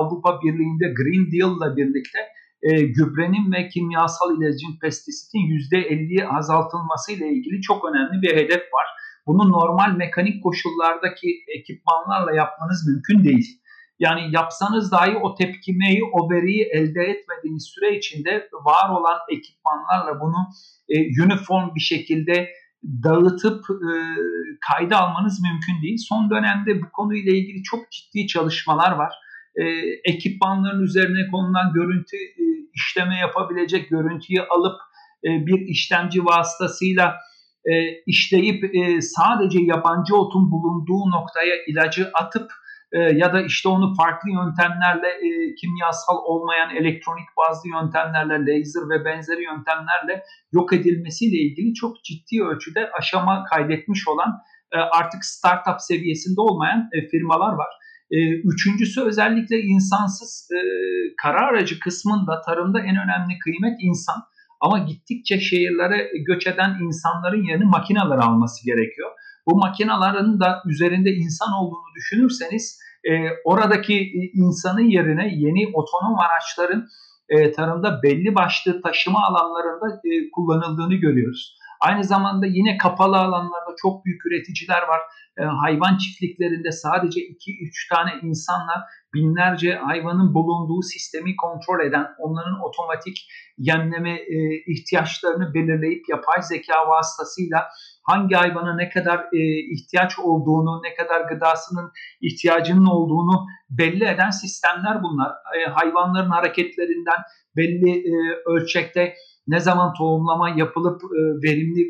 Avrupa 0.00 0.40
Birliği'nde 0.42 0.94
Green 0.98 1.32
Deal 1.32 1.56
ile 1.56 1.76
birlikte 1.76 2.18
e, 2.62 2.82
gübrenin 2.82 3.52
ve 3.52 3.68
kimyasal 3.68 4.38
ilacın 4.38 4.78
pestisitin 4.82 5.38
%50'ye 5.38 6.28
azaltılması 6.28 7.12
ile 7.12 7.28
ilgili 7.28 7.60
çok 7.60 7.84
önemli 7.84 8.22
bir 8.22 8.36
hedef 8.36 8.60
var. 8.60 8.86
Bunu 9.26 9.52
normal 9.52 9.96
mekanik 9.96 10.42
koşullardaki 10.42 11.28
ekipmanlarla 11.58 12.34
yapmanız 12.34 12.86
mümkün 12.88 13.24
değil. 13.24 13.62
Yani 13.98 14.20
yapsanız 14.34 14.92
dahi 14.92 15.16
o 15.16 15.34
tepkimeyi, 15.34 16.00
o 16.12 16.30
veriyi 16.30 16.62
elde 16.72 17.02
etmediğiniz 17.02 17.72
süre 17.74 17.96
içinde 17.96 18.48
var 18.52 18.88
olan 18.90 19.18
ekipmanlarla 19.30 20.20
bunu 20.20 20.48
e, 20.88 21.22
uniform 21.24 21.74
bir 21.74 21.80
şekilde 21.80 22.48
dağıtıp 22.84 23.64
e, 23.70 23.90
kayda 24.68 25.00
almanız 25.00 25.40
mümkün 25.42 25.82
değil. 25.82 25.98
Son 26.08 26.30
dönemde 26.30 26.82
bu 26.82 26.90
konuyla 26.92 27.32
ilgili 27.32 27.62
çok 27.62 27.90
ciddi 27.90 28.26
çalışmalar 28.26 28.92
var. 28.92 29.12
E, 29.56 29.64
ekipmanların 30.12 30.82
üzerine 30.82 31.30
konulan 31.30 31.72
görüntü 31.72 32.16
e, 32.16 32.44
işleme 32.74 33.16
yapabilecek 33.16 33.90
görüntüyü 33.90 34.40
alıp 34.40 34.80
e, 35.24 35.28
bir 35.46 35.60
işlemci 35.68 36.24
vasıtasıyla 36.24 37.16
e, 37.70 37.72
işleyip 38.06 38.64
e, 38.64 39.00
sadece 39.00 39.58
yabancı 39.62 40.16
otun 40.16 40.50
bulunduğu 40.50 41.10
noktaya 41.10 41.56
ilacı 41.66 42.10
atıp 42.14 42.50
e, 42.92 42.98
ya 42.98 43.32
da 43.32 43.42
işte 43.42 43.68
onu 43.68 43.94
farklı 43.94 44.30
yöntemlerle 44.30 45.08
e, 45.08 45.54
kimyasal 45.54 46.16
olmayan 46.24 46.70
elektronik 46.76 47.28
bazlı 47.36 47.68
yöntemlerle 47.68 48.34
laser 48.46 48.82
ve 48.90 49.04
benzeri 49.04 49.42
yöntemlerle 49.44 50.24
yok 50.52 50.72
edilmesiyle 50.72 51.36
ilgili 51.36 51.74
çok 51.74 52.04
ciddi 52.04 52.42
ölçüde 52.42 52.90
aşama 52.98 53.44
kaydetmiş 53.44 54.08
olan 54.08 54.38
e, 54.72 54.78
artık 54.78 55.24
startup 55.24 55.80
seviyesinde 55.80 56.40
olmayan 56.40 56.88
e, 56.92 57.08
firmalar 57.08 57.52
var. 57.52 57.72
E, 58.10 58.16
üçüncüsü 58.52 59.00
özellikle 59.00 59.60
insansız 59.60 60.48
e, 60.52 60.60
kara 61.22 61.46
aracı 61.46 61.80
kısmında 61.80 62.40
tarımda 62.46 62.80
en 62.80 62.96
önemli 63.04 63.38
kıymet 63.44 63.76
insan. 63.80 64.22
Ama 64.62 64.78
gittikçe 64.78 65.40
şehirlere 65.40 66.10
göç 66.26 66.46
eden 66.46 66.70
insanların 66.86 67.42
yerini 67.48 67.64
makineler 67.64 68.18
alması 68.18 68.66
gerekiyor. 68.66 69.10
Bu 69.46 69.56
makinelerin 69.56 70.40
da 70.40 70.62
üzerinde 70.66 71.10
insan 71.10 71.52
olduğunu 71.52 71.94
düşünürseniz 71.96 72.78
e, 73.04 73.10
oradaki 73.44 73.94
insanın 74.34 74.88
yerine 74.96 75.32
yeni 75.34 75.66
otonom 75.74 76.16
araçların 76.18 76.86
e, 77.28 77.52
tarımda 77.52 78.02
belli 78.02 78.34
başlı 78.34 78.82
taşıma 78.82 79.20
alanlarında 79.28 80.00
e, 80.04 80.30
kullanıldığını 80.30 80.94
görüyoruz. 80.94 81.56
Aynı 81.86 82.04
zamanda 82.04 82.46
yine 82.46 82.78
kapalı 82.78 83.16
alanlarda 83.18 83.74
çok 83.82 84.04
büyük 84.04 84.26
üreticiler 84.26 84.82
var. 84.82 85.00
E, 85.38 85.42
hayvan 85.42 85.98
çiftliklerinde 85.98 86.72
sadece 86.72 87.20
2-3 87.20 87.94
tane 87.94 88.10
insanla 88.22 88.86
binlerce 89.14 89.74
hayvanın 89.74 90.34
bulunduğu 90.34 90.82
sistemi 90.82 91.36
kontrol 91.36 91.86
eden, 91.86 92.06
onların 92.18 92.60
otomatik 92.60 93.16
yemleme 93.58 94.14
e, 94.14 94.36
ihtiyaçlarını 94.66 95.54
belirleyip 95.54 96.08
yapay 96.08 96.42
zeka 96.42 96.88
vasıtasıyla 96.88 97.68
hangi 98.02 98.34
hayvana 98.34 98.76
ne 98.76 98.88
kadar 98.88 99.18
e, 99.18 99.40
ihtiyaç 99.74 100.18
olduğunu, 100.18 100.82
ne 100.82 100.94
kadar 100.94 101.20
gıdasının 101.20 101.92
ihtiyacının 102.20 102.86
olduğunu 102.86 103.46
belli 103.70 104.04
eden 104.04 104.30
sistemler 104.30 105.02
bunlar. 105.02 105.32
E, 105.58 105.70
hayvanların 105.70 106.30
hareketlerinden 106.30 107.18
belli 107.56 107.90
e, 107.90 108.12
ölçekte 108.46 109.14
ne 109.46 109.60
zaman 109.60 109.94
tohumlama 109.94 110.50
yapılıp 110.50 111.02
e, 111.02 111.20
verimli 111.48 111.86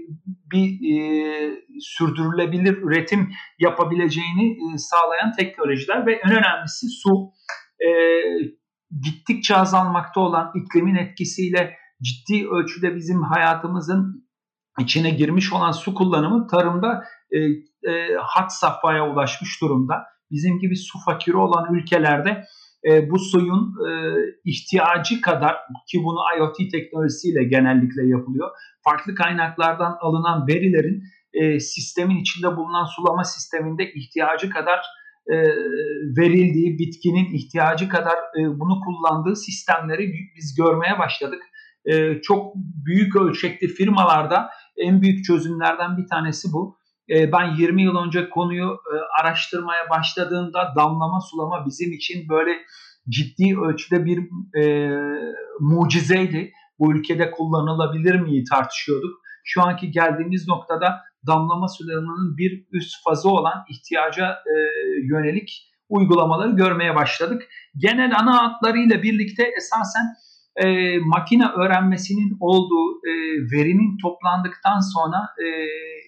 bir 0.52 0.96
e, 0.96 1.60
sürdürülebilir 1.80 2.76
üretim 2.76 3.30
yapabileceğini 3.58 4.50
e, 4.52 4.78
sağlayan 4.78 5.32
teknolojiler 5.38 6.06
ve 6.06 6.12
en 6.12 6.30
önemlisi 6.30 6.86
su. 6.88 7.30
E, 7.80 7.88
gittikçe 9.00 9.56
azalmakta 9.56 10.20
olan 10.20 10.52
iklimin 10.54 10.94
etkisiyle 10.94 11.76
ciddi 12.02 12.48
ölçüde 12.48 12.96
bizim 12.96 13.22
hayatımızın 13.22 14.28
içine 14.80 15.10
girmiş 15.10 15.52
olan 15.52 15.72
su 15.72 15.94
kullanımı 15.94 16.46
tarımda 16.46 17.04
e, 17.30 17.38
e, 17.92 18.16
hat 18.22 18.54
safhaya 18.54 19.10
ulaşmış 19.12 19.60
durumda. 19.60 19.94
Bizim 20.30 20.58
gibi 20.58 20.76
su 20.76 20.98
fakiri 21.04 21.36
olan 21.36 21.74
ülkelerde 21.74 22.44
e, 22.90 23.10
bu 23.10 23.18
suyun 23.18 23.74
e, 23.88 23.90
ihtiyacı 24.44 25.20
kadar 25.20 25.56
ki 25.90 25.98
bunu 26.04 26.18
IoT 26.38 26.70
teknolojisiyle 26.72 27.44
genellikle 27.44 28.06
yapılıyor. 28.06 28.50
Farklı 28.84 29.14
kaynaklardan 29.14 29.96
alınan 30.00 30.46
verilerin 30.46 31.02
e, 31.32 31.60
sistemin 31.60 32.20
içinde 32.20 32.56
bulunan 32.56 32.84
sulama 32.84 33.24
sisteminde 33.24 33.92
ihtiyacı 33.92 34.50
kadar 34.50 34.80
e, 35.26 35.36
verildiği, 36.18 36.78
bitkinin 36.78 37.34
ihtiyacı 37.34 37.88
kadar 37.88 38.16
e, 38.16 38.60
bunu 38.60 38.80
kullandığı 38.80 39.36
sistemleri 39.36 40.12
biz 40.36 40.54
görmeye 40.54 40.98
başladık. 40.98 41.42
E, 41.84 42.20
çok 42.20 42.54
büyük 42.86 43.16
ölçekli 43.16 43.68
firmalarda 43.68 44.50
en 44.76 45.02
büyük 45.02 45.24
çözümlerden 45.24 45.96
bir 45.96 46.06
tanesi 46.08 46.48
bu. 46.52 46.81
E, 47.12 47.32
ben 47.32 47.54
20 47.56 47.82
yıl 47.82 47.96
önce 47.96 48.30
konuyu 48.30 48.66
e, 48.66 48.94
araştırmaya 49.20 49.90
başladığımda 49.90 50.72
damlama 50.76 51.20
sulama 51.20 51.66
bizim 51.66 51.92
için 51.92 52.28
böyle 52.28 52.50
ciddi 53.08 53.58
ölçüde 53.58 54.04
bir 54.04 54.18
e, 54.62 54.90
mucizeydi. 55.60 56.52
Bu 56.78 56.92
ülkede 56.92 57.30
kullanılabilir 57.30 58.14
miyi 58.14 58.44
tartışıyorduk. 58.44 59.22
Şu 59.44 59.62
anki 59.62 59.90
geldiğimiz 59.90 60.48
noktada 60.48 61.00
damlama 61.26 61.68
sulamanın 61.68 62.36
bir 62.36 62.66
üst 62.72 63.04
fazı 63.04 63.28
olan 63.28 63.64
ihtiyaca 63.70 64.28
e, 64.30 64.54
yönelik 65.04 65.72
uygulamaları 65.88 66.50
görmeye 66.50 66.94
başladık. 66.94 67.42
Genel 67.76 68.18
ana 68.18 68.42
hatlarıyla 68.42 69.02
birlikte 69.02 69.50
esasen 69.56 70.04
e, 70.56 70.98
makine 70.98 71.46
öğrenmesinin 71.46 72.36
olduğu 72.40 72.98
e, 73.06 73.12
verinin 73.52 73.98
toplandıktan 74.02 74.80
sonra 74.94 75.16
e, 75.16 75.46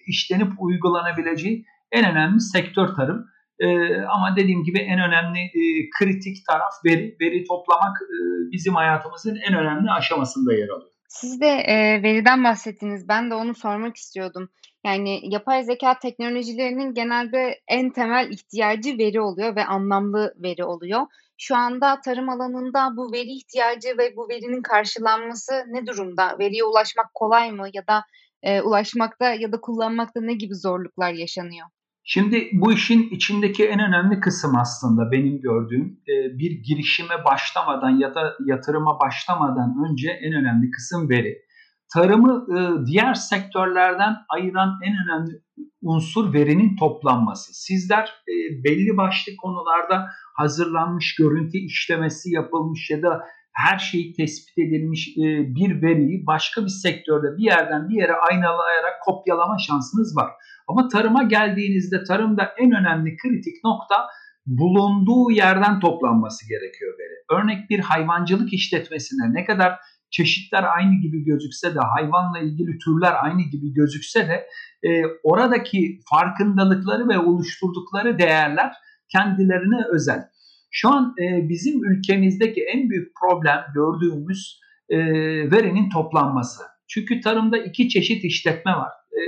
işlenip 0.07 0.51
uygulanabileceği 0.59 1.65
en 1.91 2.11
önemli 2.11 2.41
sektör 2.41 2.87
tarım. 2.87 3.25
E, 3.59 3.67
ama 4.01 4.35
dediğim 4.35 4.63
gibi 4.63 4.79
en 4.79 4.99
önemli 4.99 5.39
e, 5.39 5.61
kritik 5.99 6.37
taraf 6.47 6.73
veri. 6.85 7.17
Veri 7.21 7.43
toplamak 7.43 7.97
e, 8.01 8.17
bizim 8.51 8.75
hayatımızın 8.75 9.37
en 9.49 9.53
önemli 9.57 9.91
aşamasında 9.91 10.53
yer 10.53 10.69
alıyor. 10.69 10.91
Siz 11.07 11.41
de 11.41 11.47
e, 11.47 12.03
veriden 12.03 12.43
bahsettiniz. 12.43 13.07
Ben 13.07 13.29
de 13.31 13.35
onu 13.35 13.55
sormak 13.55 13.95
istiyordum. 13.95 14.49
Yani 14.85 15.19
yapay 15.23 15.63
zeka 15.63 15.99
teknolojilerinin 15.99 16.93
genelde 16.93 17.59
en 17.67 17.89
temel 17.89 18.29
ihtiyacı 18.31 18.97
veri 18.97 19.21
oluyor 19.21 19.55
ve 19.55 19.65
anlamlı 19.65 20.33
veri 20.43 20.63
oluyor. 20.63 21.01
Şu 21.37 21.55
anda 21.55 22.01
tarım 22.01 22.29
alanında 22.29 22.97
bu 22.97 23.11
veri 23.11 23.31
ihtiyacı 23.31 23.87
ve 23.97 24.15
bu 24.15 24.29
verinin 24.29 24.61
karşılanması 24.61 25.53
ne 25.67 25.87
durumda? 25.87 26.39
Veriye 26.39 26.63
ulaşmak 26.63 27.13
kolay 27.13 27.51
mı 27.51 27.67
ya 27.73 27.87
da 27.87 28.03
e, 28.43 28.61
ulaşmakta 28.61 29.33
ya 29.33 29.51
da 29.51 29.61
kullanmakta 29.61 30.21
ne 30.21 30.33
gibi 30.33 30.55
zorluklar 30.55 31.13
yaşanıyor? 31.13 31.67
Şimdi 32.07 32.49
bu 32.53 32.73
işin 32.73 33.09
içindeki 33.09 33.65
en 33.65 33.79
önemli 33.79 34.19
kısım 34.19 34.55
aslında 34.55 35.11
benim 35.11 35.41
gördüğüm 35.41 35.99
e, 36.07 36.37
bir 36.39 36.51
girişime 36.51 37.15
başlamadan 37.25 37.89
ya 37.89 38.15
da 38.15 38.33
yatırıma 38.45 38.99
başlamadan 38.99 39.75
önce 39.89 40.09
en 40.09 40.33
önemli 40.33 40.71
kısım 40.71 41.09
veri. 41.09 41.44
Tarımı 41.93 42.45
e, 42.57 42.85
diğer 42.85 43.13
sektörlerden 43.13 44.15
ayıran 44.29 44.79
en 44.83 44.93
önemli 44.93 45.41
unsur 45.81 46.33
verinin 46.33 46.75
toplanması. 46.75 47.53
Sizler 47.53 48.03
e, 48.03 48.33
belli 48.63 48.97
başlı 48.97 49.31
konularda 49.41 50.09
hazırlanmış 50.35 51.15
görüntü 51.15 51.57
işlemesi 51.57 52.31
yapılmış 52.31 52.89
ya 52.89 53.01
da 53.01 53.21
her 53.53 53.79
şeyi 53.79 54.13
tespit 54.13 54.57
edilmiş 54.57 55.17
e, 55.17 55.21
bir 55.55 55.81
veriyi 55.81 56.27
başka 56.27 56.61
bir 56.61 56.69
sektörde 56.69 57.37
bir 57.37 57.43
yerden 57.43 57.89
bir 57.89 57.95
yere 57.95 58.13
aynalayarak 58.13 58.93
kopyalama 59.05 59.57
şansınız 59.67 60.17
var. 60.17 60.31
Ama 60.67 60.87
tarıma 60.87 61.23
geldiğinizde 61.23 62.03
tarımda 62.03 62.53
en 62.57 62.71
önemli 62.71 63.17
kritik 63.17 63.63
nokta 63.63 63.95
bulunduğu 64.45 65.31
yerden 65.31 65.79
toplanması 65.79 66.49
gerekiyor 66.49 66.93
veri. 66.99 67.39
Örnek 67.39 67.69
bir 67.69 67.79
hayvancılık 67.79 68.53
işletmesine 68.53 69.33
ne 69.33 69.45
kadar 69.45 69.79
çeşitler 70.17 70.65
aynı 70.77 71.01
gibi 71.01 71.23
gözükse 71.23 71.75
de 71.75 71.79
hayvanla 71.79 72.39
ilgili 72.39 72.77
türler 72.77 73.13
aynı 73.21 73.41
gibi 73.41 73.73
gözükse 73.73 74.27
de 74.27 74.47
e, 74.87 74.89
oradaki 75.23 75.99
farkındalıkları 76.09 77.09
ve 77.09 77.19
oluşturdukları 77.19 78.19
değerler 78.19 78.73
kendilerine 79.11 79.81
özel. 79.93 80.21
Şu 80.71 80.89
an 80.89 81.15
e, 81.21 81.49
bizim 81.49 81.85
ülkemizdeki 81.85 82.61
en 82.73 82.89
büyük 82.89 83.07
problem 83.21 83.59
gördüğümüz 83.73 84.59
e, 84.89 84.97
verinin 85.51 85.89
toplanması. 85.89 86.63
Çünkü 86.87 87.21
tarımda 87.21 87.57
iki 87.57 87.89
çeşit 87.89 88.23
işletme 88.23 88.71
var. 88.71 88.91
E, 89.13 89.21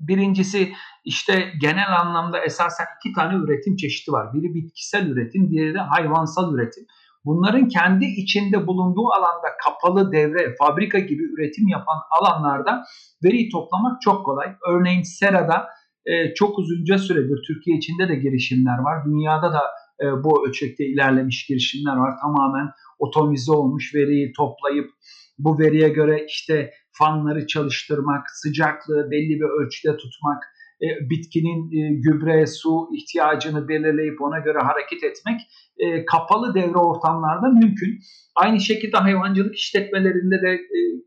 birincisi 0.00 0.72
işte 1.04 1.52
genel 1.60 2.00
anlamda 2.00 2.44
esasen 2.44 2.86
iki 2.98 3.14
tane 3.14 3.34
üretim 3.44 3.76
çeşidi 3.76 4.12
var. 4.12 4.34
Biri 4.34 4.54
bitkisel 4.54 5.06
üretim, 5.06 5.50
diğeri 5.50 5.74
de 5.74 5.78
hayvansal 5.78 6.54
üretim. 6.54 6.84
Bunların 7.24 7.68
kendi 7.68 8.04
içinde 8.04 8.66
bulunduğu 8.66 9.08
alanda 9.08 9.48
kapalı 9.64 10.12
devre, 10.12 10.54
fabrika 10.58 10.98
gibi 10.98 11.22
üretim 11.22 11.68
yapan 11.68 11.98
alanlarda 12.20 12.84
veriyi 13.24 13.48
toplamak 13.50 14.00
çok 14.00 14.26
kolay. 14.26 14.56
Örneğin 14.68 15.02
Sera'da 15.02 15.66
e, 16.06 16.34
çok 16.34 16.58
uzunca 16.58 16.98
süredir 16.98 17.42
Türkiye 17.46 17.76
içinde 17.76 18.08
de 18.08 18.14
girişimler 18.14 18.78
var. 18.78 19.04
Dünyada 19.04 19.52
da 19.52 19.62
e, 20.02 20.24
bu 20.24 20.48
ölçekte 20.48 20.84
ilerlemiş 20.84 21.46
girişimler 21.46 21.96
var. 21.96 22.14
Tamamen 22.22 22.70
otomize 22.98 23.52
olmuş 23.52 23.94
veriyi 23.94 24.32
toplayıp 24.36 24.90
bu 25.38 25.58
veriye 25.58 25.88
göre 25.88 26.26
işte 26.28 26.70
fanları 26.92 27.46
çalıştırmak, 27.46 28.30
sıcaklığı 28.30 29.10
belli 29.10 29.40
bir 29.40 29.64
ölçüde 29.64 29.96
tutmak, 29.96 30.42
e, 30.82 31.10
bitkinin 31.10 31.60
e, 31.72 32.00
gübre, 32.00 32.46
su 32.46 32.88
ihtiyacını 32.96 33.68
belirleyip 33.68 34.22
ona 34.22 34.38
göre 34.38 34.58
hareket 34.58 35.04
etmek 35.04 35.40
e, 35.78 36.04
kapalı 36.04 36.54
devre 36.54 36.78
ortamlarda 36.78 37.48
mümkün. 37.48 37.98
Aynı 38.36 38.60
şekilde 38.60 38.96
hayvancılık 38.96 39.54
işletmelerinde 39.54 40.42
de 40.42 40.60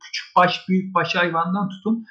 küçük 0.06 0.36
baş, 0.36 0.70
büyük 0.70 0.96
baş 0.96 1.16
hayvandan 1.16 1.70
tutun 1.70 2.04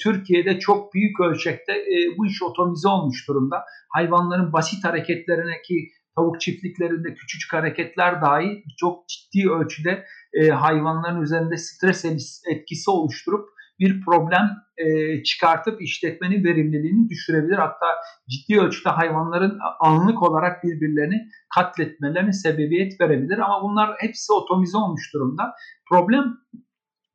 Türkiye'de 0.00 0.58
çok 0.58 0.94
büyük 0.94 1.20
ölçekte 1.20 1.72
bu 2.18 2.26
iş 2.26 2.42
otomize 2.42 2.88
olmuş 2.88 3.28
durumda. 3.28 3.64
Hayvanların 3.88 4.52
basit 4.52 4.84
hareketlerine 4.84 5.62
ki 5.62 5.74
tavuk 6.16 6.40
çiftliklerinde 6.40 7.14
küçücük 7.14 7.52
hareketler 7.52 8.22
dahi 8.22 8.64
çok 8.76 9.08
ciddi 9.08 9.50
ölçüde 9.50 10.04
hayvanların 10.52 11.22
üzerinde 11.22 11.56
stres 11.56 12.04
etkisi 12.50 12.90
oluşturup 12.90 13.48
bir 13.78 14.00
problem 14.00 14.50
e, 14.76 15.22
çıkartıp 15.22 15.82
işletmenin 15.82 16.44
verimliliğini 16.44 17.08
düşürebilir. 17.08 17.58
Hatta 17.58 17.86
ciddi 18.30 18.60
ölçüde 18.60 18.88
hayvanların 18.88 19.58
anlık 19.80 20.22
olarak 20.22 20.64
birbirlerini 20.64 21.28
katletmelerine 21.54 22.32
sebebiyet 22.32 23.00
verebilir. 23.00 23.38
Ama 23.38 23.62
bunlar 23.62 23.90
hepsi 23.98 24.32
otomize 24.32 24.76
olmuş 24.76 25.14
durumda. 25.14 25.54
Problem 25.88 26.24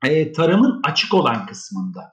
e, 0.06 0.32
tarımın 0.32 0.82
açık 0.84 1.14
olan 1.14 1.46
kısmında. 1.46 2.12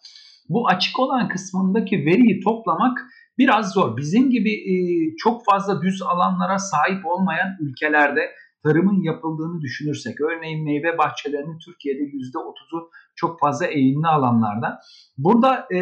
Bu 0.49 0.69
açık 0.69 0.99
olan 0.99 1.29
kısmındaki 1.29 1.97
veriyi 1.97 2.41
toplamak 2.41 2.99
biraz 3.39 3.73
zor. 3.73 3.97
Bizim 3.97 4.31
gibi 4.31 4.53
e, 4.53 4.75
çok 5.17 5.45
fazla 5.45 5.83
düz 5.83 6.03
alanlara 6.03 6.59
sahip 6.59 7.07
olmayan 7.07 7.49
ülkelerde 7.61 8.31
tarımın 8.67 9.03
yapıldığını 9.03 9.61
düşünürsek, 9.61 10.21
örneğin 10.21 10.65
meyve 10.65 10.99
bahçelerinin 10.99 11.59
Türkiye'de 11.59 12.03
%30'u 12.03 12.91
çok 13.17 13.41
fazla 13.41 13.67
eğimli 13.67 14.07
alanlarda. 14.07 14.81
Burada 15.19 15.67
e, 15.75 15.81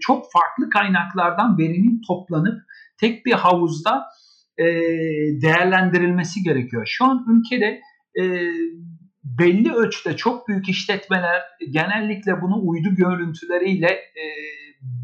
çok 0.00 0.24
farklı 0.32 0.70
kaynaklardan 0.70 1.58
verinin 1.58 2.00
toplanıp 2.06 2.62
tek 3.00 3.26
bir 3.26 3.32
havuzda 3.32 4.06
e, 4.58 4.64
değerlendirilmesi 5.42 6.42
gerekiyor. 6.42 6.82
Şu 6.86 7.04
an 7.04 7.26
ülkede 7.28 7.80
e, 8.20 8.24
belli 9.24 9.72
ölçüde 9.72 10.16
çok 10.16 10.48
büyük 10.48 10.68
işletmeler 10.68 11.42
genellikle 11.70 12.42
bunu 12.42 12.60
uydu 12.62 12.88
görüntüleriyle 12.94 13.88
e, 13.92 14.24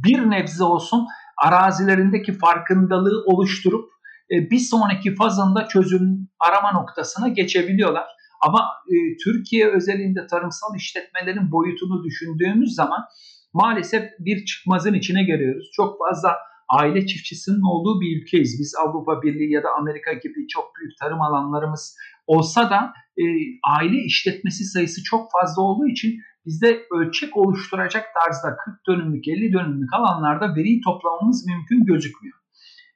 bir 0.05 0.31
nebze 0.31 0.64
olsun 0.64 1.07
arazilerindeki 1.44 2.33
farkındalığı 2.33 3.24
oluşturup 3.27 3.95
bir 4.31 4.59
sonraki 4.59 5.15
fazında 5.15 5.69
çözüm 5.69 6.29
arama 6.41 6.73
noktasına 6.73 7.29
geçebiliyorlar. 7.29 8.07
Ama 8.41 8.69
e, 8.89 8.95
Türkiye 9.25 9.69
özelinde 9.69 10.27
tarımsal 10.27 10.77
işletmelerin 10.77 11.53
boyutunu 11.53 12.05
düşündüğümüz 12.05 12.75
zaman 12.75 13.05
maalesef 13.53 14.03
bir 14.19 14.45
çıkmazın 14.45 14.95
içine 14.95 15.23
giriyoruz. 15.23 15.71
Çok 15.73 15.99
fazla 15.99 16.37
aile 16.69 17.07
çiftçisinin 17.07 17.71
olduğu 17.71 18.01
bir 18.01 18.23
ülkeyiz. 18.23 18.57
Biz 18.61 18.75
Avrupa 18.87 19.23
Birliği 19.23 19.53
ya 19.53 19.62
da 19.62 19.69
Amerika 19.79 20.12
gibi 20.12 20.49
çok 20.49 20.65
büyük 20.81 20.99
tarım 21.01 21.21
alanlarımız 21.21 21.97
olsa 22.27 22.71
da 22.71 22.93
e, 23.19 23.25
aile 23.79 23.99
işletmesi 24.05 24.65
sayısı 24.65 25.03
çok 25.03 25.29
fazla 25.33 25.62
olduğu 25.62 25.89
için 25.89 26.21
bizde 26.47 26.83
ölçek 26.91 27.37
oluşturacak 27.37 28.07
tarzda 28.15 28.57
40 28.57 28.87
dönümlük 28.87 29.29
50 29.29 29.53
dönümlük 29.53 29.95
alanlarda 29.95 30.57
veriyi 30.57 30.81
toplamamız 30.81 31.47
mümkün 31.47 31.85
gözükmüyor. 31.85 32.39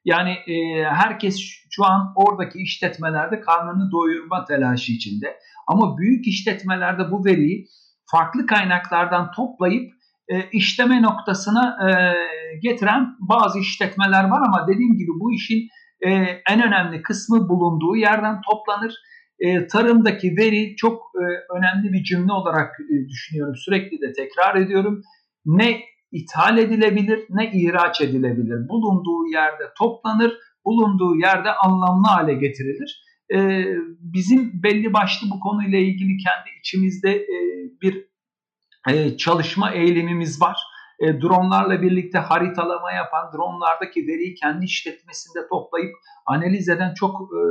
Yani 0.05 0.31
e, 0.31 0.85
herkes 0.85 1.41
şu 1.71 1.85
an 1.85 2.13
oradaki 2.17 2.59
işletmelerde 2.59 3.41
karnını 3.41 3.93
doyurma 3.93 4.45
telaşı 4.45 4.93
içinde. 4.93 5.37
Ama 5.67 5.99
büyük 5.99 6.27
işletmelerde 6.27 7.11
bu 7.11 7.25
veriyi 7.25 7.67
farklı 8.11 8.47
kaynaklardan 8.47 9.31
toplayıp 9.31 9.93
e, 10.29 10.51
işleme 10.53 11.03
noktasına 11.03 11.79
e, 11.89 11.91
getiren 12.63 13.17
bazı 13.21 13.59
işletmeler 13.59 14.25
var 14.25 14.43
ama 14.47 14.67
dediğim 14.69 14.97
gibi 14.97 15.11
bu 15.21 15.33
işin 15.33 15.69
e, 16.01 16.11
en 16.51 16.63
önemli 16.63 17.03
kısmı 17.03 17.49
bulunduğu 17.49 17.97
yerden 17.97 18.41
toplanır. 18.51 18.95
E, 19.41 19.67
tarımdaki 19.67 20.37
veri 20.37 20.77
çok 20.77 21.03
e, 21.15 21.25
önemli 21.59 21.93
bir 21.93 22.05
cümle 22.05 22.33
olarak 22.33 22.77
e, 22.81 23.09
düşünüyorum. 23.09 23.55
Sürekli 23.57 24.01
de 24.01 24.13
tekrar 24.13 24.55
ediyorum. 24.55 25.03
Ne 25.47 25.81
ithal 26.13 26.59
edilebilir 26.59 27.27
ne 27.31 27.53
ihraç 27.53 28.01
edilebilir. 28.01 28.69
Bulunduğu 28.69 29.27
yerde 29.33 29.65
toplanır, 29.79 30.33
bulunduğu 30.65 31.17
yerde 31.17 31.53
anlamlı 31.53 32.07
hale 32.07 32.35
getirilir. 32.35 33.05
Ee, 33.35 33.65
bizim 34.01 34.63
belli 34.63 34.93
başlı 34.93 35.31
bu 35.31 35.41
konuyla 35.41 35.79
ilgili 35.79 36.17
kendi 36.17 36.51
içimizde 36.61 37.11
e, 37.11 37.37
bir 37.83 38.11
e, 38.89 39.17
çalışma 39.17 39.73
eğilimimiz 39.73 40.43
var. 40.43 40.59
E, 41.01 41.21
dronlarla 41.21 41.83
birlikte 41.83 42.19
haritalama 42.19 42.93
yapan, 42.93 43.33
dronlardaki 43.33 44.07
veriyi 44.07 44.35
kendi 44.35 44.65
işletmesinde 44.65 45.49
toplayıp 45.49 45.93
analiz 46.27 46.69
eden 46.69 46.95
çok 46.95 47.21
e, 47.21 47.43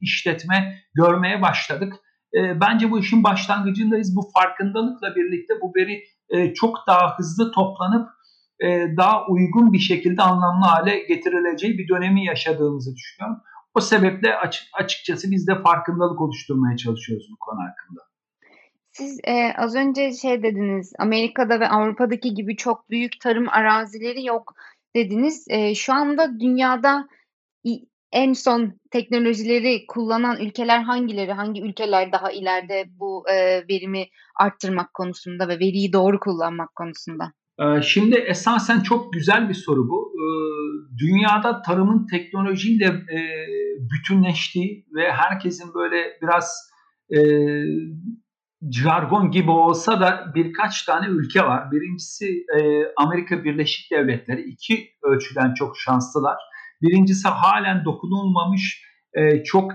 işletme 0.00 0.82
görmeye 0.94 1.42
başladık. 1.42 1.94
E, 2.34 2.60
bence 2.60 2.90
bu 2.90 2.98
işin 2.98 3.24
başlangıcındayız. 3.24 4.16
Bu 4.16 4.30
farkındalıkla 4.34 5.16
birlikte 5.16 5.54
bu 5.62 5.72
veri 5.76 6.04
e, 6.28 6.54
çok 6.54 6.76
daha 6.86 7.18
hızlı 7.18 7.52
toplanıp 7.52 8.08
e, 8.60 8.96
daha 8.96 9.26
uygun 9.26 9.72
bir 9.72 9.78
şekilde 9.78 10.22
anlamlı 10.22 10.64
hale 10.64 10.98
getirileceği 11.08 11.78
bir 11.78 11.88
dönemi 11.88 12.24
yaşadığımızı 12.24 12.94
düşünüyorum. 12.96 13.42
O 13.74 13.80
sebeple 13.80 14.36
açık, 14.36 14.64
açıkçası 14.72 15.30
biz 15.30 15.46
de 15.46 15.62
farkındalık 15.62 16.20
oluşturmaya 16.20 16.76
çalışıyoruz 16.76 17.26
bu 17.32 17.36
konu 17.40 17.58
hakkında. 17.60 18.00
Siz 18.92 19.20
e, 19.24 19.52
az 19.56 19.74
önce 19.74 20.12
şey 20.12 20.42
dediniz, 20.42 20.92
Amerika'da 20.98 21.60
ve 21.60 21.68
Avrupa'daki 21.68 22.34
gibi 22.34 22.56
çok 22.56 22.90
büyük 22.90 23.20
tarım 23.20 23.48
arazileri 23.48 24.24
yok 24.24 24.54
dediniz. 24.96 25.46
E, 25.50 25.74
şu 25.74 25.92
anda 25.92 26.40
dünyada 26.40 27.08
en 28.12 28.32
son 28.32 28.72
teknolojileri 28.90 29.86
kullanan 29.88 30.40
ülkeler 30.40 30.82
hangileri? 30.82 31.32
Hangi 31.32 31.62
ülkeler 31.62 32.12
daha 32.12 32.32
ileride 32.32 32.84
bu 33.00 33.24
e, 33.30 33.64
verimi 33.68 34.06
arttırmak 34.40 34.94
konusunda 34.94 35.48
ve 35.48 35.58
veriyi 35.58 35.92
doğru 35.92 36.20
kullanmak 36.20 36.74
konusunda? 36.76 37.32
Ee, 37.60 37.82
şimdi 37.82 38.16
esasen 38.16 38.80
çok 38.80 39.12
güzel 39.12 39.48
bir 39.48 39.54
soru 39.54 39.88
bu. 39.88 40.12
Ee, 40.14 40.24
dünyada 40.98 41.62
tarımın 41.62 42.06
teknolojiyle 42.06 42.86
e, 42.86 43.18
bütünleştiği 43.78 44.86
ve 44.94 45.12
herkesin 45.12 45.74
böyle 45.74 46.18
biraz 46.22 46.70
e, 47.16 47.18
jargon 48.70 49.30
gibi 49.30 49.50
olsa 49.50 50.00
da 50.00 50.32
birkaç 50.34 50.82
tane 50.82 51.06
ülke 51.06 51.42
var. 51.42 51.70
Birincisi 51.72 52.26
e, 52.58 52.82
Amerika 52.96 53.44
Birleşik 53.44 53.90
Devletleri. 53.90 54.42
iki 54.42 54.88
ölçüden 55.02 55.54
çok 55.54 55.78
şanslılar. 55.78 56.36
Birincisi 56.82 57.28
halen 57.28 57.84
dokunulmamış 57.84 58.82
e, 59.14 59.44
çok 59.44 59.72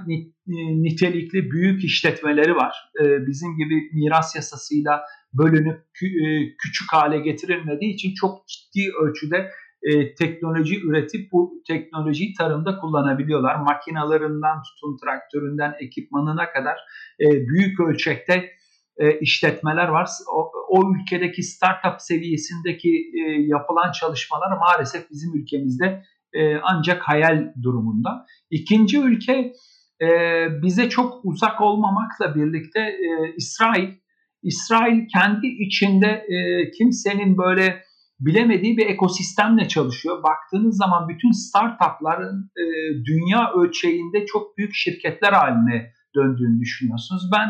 nitelikli 0.47 1.51
büyük 1.51 1.83
işletmeleri 1.83 2.55
var. 2.55 2.75
E, 3.01 3.27
bizim 3.27 3.57
gibi 3.57 3.89
miras 3.93 4.35
yasasıyla 4.35 5.01
bölünüp 5.33 5.79
kü- 6.01 6.55
küçük 6.57 6.93
hale 6.93 7.19
getirilmediği 7.19 7.93
için 7.93 8.13
çok 8.13 8.47
ciddi 8.47 8.91
ölçüde 9.01 9.49
e, 9.83 10.15
teknoloji 10.15 10.81
üretip 10.81 11.31
bu 11.31 11.63
teknolojiyi 11.67 12.33
tarımda 12.33 12.77
kullanabiliyorlar. 12.77 13.55
Makinalarından 13.55 14.61
tutun 14.63 14.97
traktöründen 15.03 15.73
ekipmanına 15.79 16.51
kadar 16.51 16.77
e, 17.19 17.25
büyük 17.47 17.79
ölçekte 17.79 18.49
e, 18.97 19.19
işletmeler 19.19 19.87
var. 19.87 20.09
O, 20.35 20.51
o 20.69 20.81
ülkedeki 20.95 21.43
startup 21.43 22.01
seviyesindeki 22.01 22.89
e, 22.89 23.19
yapılan 23.41 23.91
çalışmalar 23.91 24.57
maalesef 24.57 25.11
bizim 25.11 25.41
ülkemizde 25.41 26.03
e, 26.33 26.57
ancak 26.63 27.01
hayal 27.01 27.53
durumunda. 27.63 28.25
İkinci 28.49 28.99
ülke 28.99 29.53
e, 30.01 30.07
bize 30.61 30.89
çok 30.89 31.25
uzak 31.25 31.61
olmamakla 31.61 32.35
birlikte 32.35 32.79
e, 32.79 33.33
İsrail. 33.37 33.89
İsrail 34.43 35.07
kendi 35.07 35.47
içinde 35.47 36.25
kimsenin 36.77 37.37
böyle 37.37 37.83
bilemediği 38.19 38.77
bir 38.77 38.85
ekosistemle 38.85 39.67
çalışıyor. 39.67 40.23
Baktığınız 40.23 40.77
zaman 40.77 41.09
bütün 41.09 41.31
startupların 41.31 42.51
e, 42.57 42.63
dünya 43.05 43.51
ölçeğinde 43.53 44.25
çok 44.25 44.57
büyük 44.57 44.73
şirketler 44.73 45.33
haline 45.33 45.91
döndüğünü 46.15 46.59
düşünüyorsunuz. 46.59 47.29
Ben 47.35 47.49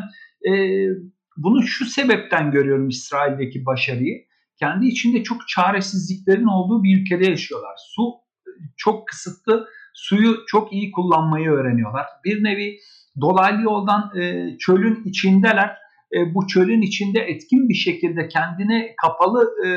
bunu 1.37 1.63
şu 1.63 1.85
sebepten 1.85 2.51
görüyorum 2.51 2.89
İsrail'deki 2.89 3.65
başarıyı. 3.65 4.25
Kendi 4.59 4.87
içinde 4.87 5.23
çok 5.23 5.47
çaresizliklerin 5.47 6.47
olduğu 6.47 6.83
bir 6.83 7.01
ülkede 7.01 7.29
yaşıyorlar. 7.29 7.75
Su 7.77 8.22
çok 8.77 9.07
kısıtlı, 9.07 9.67
suyu 9.93 10.35
çok 10.47 10.73
iyi 10.73 10.91
kullanmayı 10.91 11.49
öğreniyorlar. 11.49 12.05
Bir 12.25 12.43
nevi 12.43 12.77
dolaylı 13.21 13.61
yoldan 13.61 14.11
e, 14.17 14.57
çölün 14.57 15.03
içindeler 15.05 15.77
e, 16.15 16.33
bu 16.33 16.47
çölün 16.47 16.81
içinde 16.81 17.19
etkin 17.19 17.69
bir 17.69 17.73
şekilde 17.73 18.27
kendine 18.27 18.95
kapalı 19.01 19.51
e, 19.65 19.69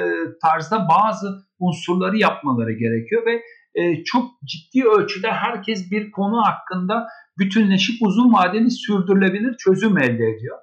tarzda 0.42 0.88
bazı 0.88 1.46
unsurları 1.58 2.18
yapmaları 2.18 2.72
gerekiyor 2.72 3.26
ve 3.26 3.42
e, 3.74 4.04
çok 4.04 4.30
ciddi 4.44 4.84
ölçüde 4.84 5.30
herkes 5.30 5.90
bir 5.90 6.10
konu 6.10 6.42
hakkında 6.42 7.06
bütünleşip 7.38 7.96
uzun 8.00 8.32
vadeli 8.32 8.70
sürdürülebilir 8.70 9.56
çözüm 9.56 9.98
elde 9.98 10.24
ediyor. 10.24 10.58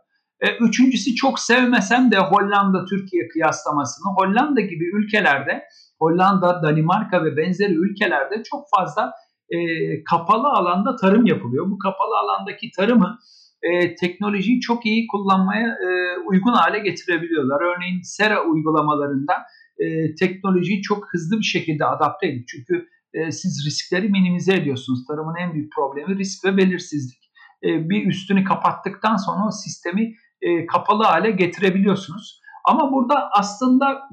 Üçüncüsü 0.60 1.16
çok 1.16 1.40
sevmesem 1.40 2.12
de 2.12 2.18
Hollanda-Türkiye 2.18 3.28
kıyaslamasını 3.28 4.14
Hollanda 4.18 4.62
gibi 4.62 4.86
ülkelerde 4.96 5.64
Hollanda, 6.00 6.64
Danimarka 6.64 7.26
ve 7.26 7.38
benzeri 7.38 7.74
ülkelerde 7.74 8.44
çok 8.44 8.66
fazla 8.78 9.14
e, 9.50 9.58
kapalı 10.04 10.48
alanda 10.48 10.96
tarım 10.96 11.26
yapılıyor. 11.26 11.72
Bu 11.72 11.80
kapalı 11.80 12.18
alandaki 12.24 12.72
tarımı 12.78 13.20
e, 13.62 13.96
teknolojiyi 13.96 14.60
çok 14.60 14.86
iyi 14.86 15.08
kullanmaya 15.08 15.68
e, 15.68 16.18
uygun 16.26 16.54
hale 16.54 16.80
getirebiliyorlar. 16.80 17.62
Örneğin 17.62 18.02
Sera 18.02 18.44
uygulamalarında 18.46 19.34
e, 19.78 20.16
teknolojiyi 20.16 20.82
çok 20.82 21.14
hızlı 21.14 21.38
bir 21.38 21.46
şekilde 21.46 21.86
adapte 21.86 22.28
edip 22.28 22.48
çünkü 22.48 22.88
e, 23.14 23.32
siz 23.32 23.66
riskleri 23.66 24.10
minimize 24.10 24.54
ediyorsunuz. 24.54 25.00
Tarımın 25.08 25.36
en 25.36 25.54
büyük 25.54 25.74
problemi 25.74 26.18
risk 26.18 26.46
ve 26.46 26.58
belirsizlik. 26.58 27.24
E, 27.64 27.90
bir 27.90 28.08
üstünü 28.08 28.44
kapattıktan 28.44 29.16
sonra 29.16 29.48
o 29.48 29.52
sistemi 29.52 30.14
e, 30.44 30.66
kapalı 30.66 31.04
hale 31.04 31.32
getirebiliyorsunuz. 31.32 32.42
Ama 32.66 32.92
burada 32.92 33.30
aslında 33.32 34.10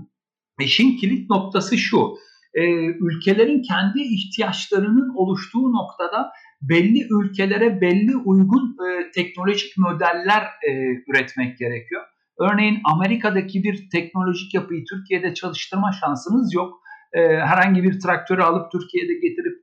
işin 0.61 0.97
kilit 0.97 1.31
noktası 1.31 1.79
şu. 1.79 2.15
E, 2.55 2.63
ülkelerin 2.87 3.63
kendi 3.63 4.01
ihtiyaçlarının 4.01 5.15
oluştuğu 5.17 5.73
noktada 5.73 6.33
belli 6.63 7.07
ülkelere 7.11 7.81
belli 7.81 8.17
uygun 8.17 8.77
e, 8.87 9.11
teknolojik 9.11 9.79
modeller 9.79 10.43
e, 10.43 10.71
üretmek 11.09 11.59
gerekiyor. 11.59 12.03
Örneğin 12.39 12.81
Amerika'daki 12.85 13.63
bir 13.63 13.91
teknolojik 13.91 14.55
yapıyı 14.55 14.85
Türkiye'de 14.91 15.35
çalıştırma 15.35 15.93
şansınız 15.93 16.55
yok. 16.55 16.81
E, 17.13 17.21
herhangi 17.21 17.83
bir 17.83 18.01
traktörü 18.01 18.43
alıp 18.43 18.73
Türkiye'de 18.73 19.15
getirip 19.15 19.57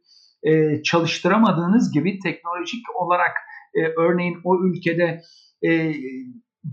e, 0.43 0.83
çalıştıramadığınız 0.83 1.93
gibi 1.93 2.19
teknolojik 2.19 2.95
olarak 2.95 3.31
e, 3.75 3.79
örneğin 4.01 4.37
o 4.43 4.57
ülkede 4.65 5.21
e, 5.67 5.93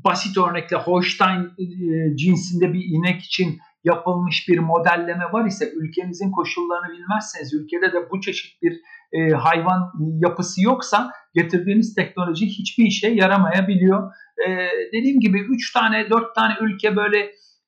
basit 0.04 0.38
örnekle 0.38 0.76
Holstein 0.76 1.42
e, 1.58 2.16
cinsinde 2.16 2.72
bir 2.72 2.84
inek 2.84 3.22
için 3.22 3.58
yapılmış 3.84 4.48
bir 4.48 4.58
modelleme 4.58 5.24
var 5.32 5.46
ise 5.46 5.72
ülkenizin 5.76 6.30
koşullarını 6.30 6.92
bilmezseniz 6.92 7.54
ülkede 7.54 7.92
de 7.92 8.10
bu 8.10 8.20
çeşit 8.20 8.62
bir 8.62 8.80
e, 9.12 9.30
hayvan 9.30 9.92
yapısı 10.18 10.62
yoksa 10.62 11.12
getirdiğiniz 11.34 11.94
teknoloji 11.94 12.46
hiçbir 12.46 12.84
işe 12.84 13.08
yaramayabiliyor. 13.08 14.12
E, 14.46 14.68
dediğim 14.92 15.20
gibi 15.20 15.40
3 15.40 15.72
tane 15.72 16.10
4 16.10 16.34
tane 16.34 16.54
ülke 16.60 16.96
böyle 16.96 17.18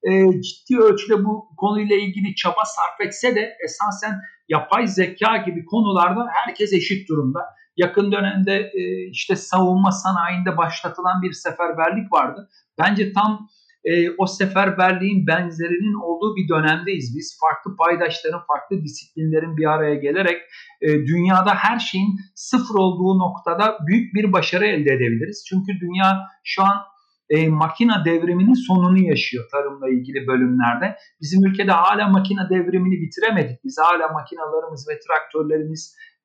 e, 0.03 0.41
ciddi 0.43 0.79
ölçüde 0.79 1.25
bu 1.25 1.49
konuyla 1.57 1.97
ilgili 1.97 2.35
çaba 2.35 2.65
sarf 2.65 3.09
etse 3.09 3.35
de 3.35 3.57
esasen 3.65 4.21
yapay 4.49 4.87
zeka 4.87 5.37
gibi 5.37 5.65
konularda 5.65 6.27
herkes 6.33 6.73
eşit 6.73 7.09
durumda. 7.09 7.41
Yakın 7.77 8.13
dönemde 8.13 8.71
e, 8.75 9.11
işte 9.11 9.37
savunma 9.37 9.91
sanayinde 9.93 10.57
başlatılan 10.57 11.23
bir 11.23 11.33
seferberlik 11.33 12.13
vardı. 12.13 12.49
Bence 12.79 13.13
tam 13.13 13.49
e, 13.85 14.11
o 14.19 14.27
seferberliğin 14.27 15.27
benzerinin 15.27 15.95
olduğu 16.05 16.37
bir 16.37 16.49
dönemdeyiz 16.49 17.17
biz. 17.17 17.39
Farklı 17.41 17.77
paydaşların, 17.77 18.43
farklı 18.47 18.83
disiplinlerin 18.83 19.57
bir 19.57 19.67
araya 19.67 19.95
gelerek 19.95 20.43
e, 20.83 20.89
dünyada 20.89 21.55
her 21.55 21.79
şeyin 21.79 22.17
sıfır 22.35 22.75
olduğu 22.75 23.19
noktada 23.19 23.79
büyük 23.87 24.15
bir 24.15 24.33
başarı 24.33 24.67
elde 24.67 24.91
edebiliriz. 24.93 25.45
Çünkü 25.49 25.81
dünya 25.81 26.21
şu 26.45 26.63
an 26.63 26.77
e, 27.31 27.49
makina 27.49 28.05
devriminin 28.05 28.67
sonunu 28.69 28.99
yaşıyor 28.99 29.45
tarımla 29.53 29.89
ilgili 29.89 30.27
bölümlerde. 30.27 30.97
Bizim 31.21 31.47
ülkede 31.47 31.73
hala 31.73 32.09
makina 32.09 32.51
devrimini 32.51 33.01
bitiremedik. 33.03 33.65
Biz 33.65 33.77
hala 33.81 34.09
makinalarımız 34.09 34.89
ve 34.89 34.99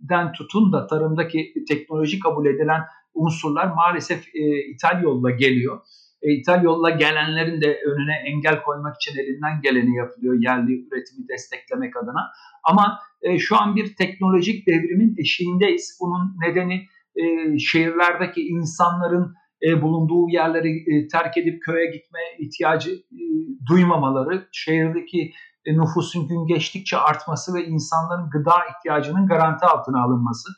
traktörlerimizden 0.01 0.33
tutun 0.33 0.73
da 0.73 0.87
tarımdaki 0.87 1.53
teknoloji 1.67 2.19
kabul 2.19 2.45
edilen 2.45 2.81
unsurlar 3.13 3.67
maalesef 3.75 4.27
e, 4.35 4.71
ithal 4.73 5.03
yolla 5.03 5.31
geliyor. 5.31 5.81
E, 6.21 6.31
ithal 6.31 6.63
yolla 6.63 6.89
gelenlerin 6.89 7.61
de 7.61 7.79
önüne 7.85 8.15
engel 8.25 8.63
koymak 8.63 8.95
için 8.95 9.19
elinden 9.19 9.61
geleni 9.61 9.97
yapılıyor 9.97 10.35
yerli 10.39 10.71
üretimi 10.71 11.27
desteklemek 11.27 11.97
adına. 11.97 12.31
Ama 12.63 12.99
e, 13.21 13.39
şu 13.39 13.55
an 13.61 13.75
bir 13.75 13.95
teknolojik 13.95 14.67
devrimin 14.67 15.15
eşiğindeyiz. 15.17 15.97
Bunun 16.01 16.35
nedeni 16.47 16.87
e, 17.15 17.57
şehirlerdeki 17.59 18.41
insanların 18.41 19.33
e, 19.63 19.81
bulunduğu 19.81 20.29
yerleri 20.29 20.69
e, 20.69 21.07
terk 21.07 21.37
edip 21.37 21.61
köye 21.61 21.85
gitme 21.85 22.19
ihtiyacı 22.39 22.91
e, 22.91 23.21
duymamaları, 23.69 24.47
şehirdeki 24.51 25.31
nüfusun 25.67 26.27
gün 26.27 26.47
geçtikçe 26.47 26.97
artması 26.97 27.53
ve 27.53 27.65
insanların 27.65 28.29
gıda 28.29 28.55
ihtiyacının 28.69 29.27
garanti 29.27 29.65
altına 29.65 30.03
alınması. 30.03 30.49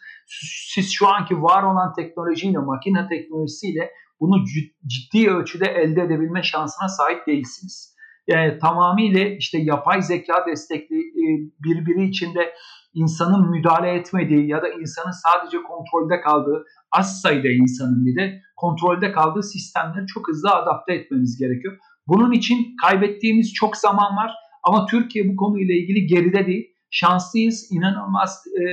Siz 0.73 0.91
şu 0.91 1.07
anki 1.07 1.41
var 1.41 1.63
olan 1.63 1.93
teknolojiyle, 1.93 2.57
makine 2.57 3.07
teknolojisiyle 3.07 3.91
bunu 4.19 4.43
ciddi 4.87 5.31
ölçüde 5.31 5.65
elde 5.65 6.01
edebilme 6.01 6.43
şansına 6.43 6.87
sahip 6.87 7.27
değilsiniz. 7.27 7.93
Yani 8.27 8.59
tamamıyla 8.59 9.25
işte 9.25 9.57
yapay 9.57 10.01
zeka 10.01 10.45
destekli 10.47 10.99
e, 10.99 11.25
birbiri 11.63 12.07
içinde 12.07 12.53
insanın 12.93 13.49
müdahale 13.49 13.89
etmediği 13.89 14.47
ya 14.49 14.61
da 14.61 14.69
insanın 14.69 15.11
sadece 15.11 15.57
kontrolde 15.57 16.21
kaldığı 16.21 16.65
az 16.91 17.21
sayıda 17.21 17.47
insanın 17.47 18.05
bir 18.05 18.15
de 18.15 18.41
kontrolde 18.55 19.11
kaldığı 19.11 19.43
sistemleri 19.43 20.05
çok 20.07 20.27
hızlı 20.27 20.49
adapte 20.49 20.93
etmemiz 20.93 21.37
gerekiyor. 21.39 21.77
Bunun 22.07 22.31
için 22.31 22.57
kaybettiğimiz 22.81 23.53
çok 23.53 23.77
zaman 23.77 24.17
var 24.17 24.33
ama 24.63 24.85
Türkiye 24.85 25.29
bu 25.29 25.35
konuyla 25.35 25.75
ilgili 25.75 26.07
geride 26.07 26.45
değil. 26.45 26.69
Şanslıyız, 26.89 27.67
inanılmaz 27.71 28.43
e, 28.47 28.63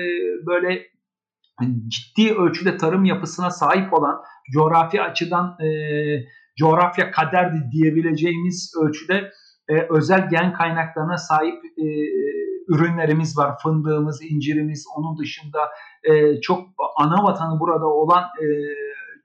böyle 0.46 0.82
ciddi 1.88 2.34
ölçüde 2.34 2.76
tarım 2.76 3.04
yapısına 3.04 3.50
sahip 3.50 3.92
olan 3.92 4.20
coğrafi 4.52 5.02
açıdan 5.02 5.56
e, 5.60 5.68
coğrafya 6.58 7.10
kaderdi 7.10 7.70
diyebileceğimiz 7.72 8.74
ölçüde 8.82 9.30
e, 9.68 9.86
özel 9.90 10.28
gen 10.30 10.52
kaynaklarına 10.52 11.18
sahip 11.18 11.64
e, 11.64 11.86
ürünlerimiz 12.68 13.38
var. 13.38 13.58
Fındığımız, 13.62 14.22
incirimiz, 14.22 14.86
onun 14.96 15.18
dışında 15.18 15.58
e, 16.04 16.40
çok 16.40 16.68
ana 16.96 17.24
vatanı 17.24 17.60
burada 17.60 17.86
olan 17.86 18.22
e, 18.22 18.46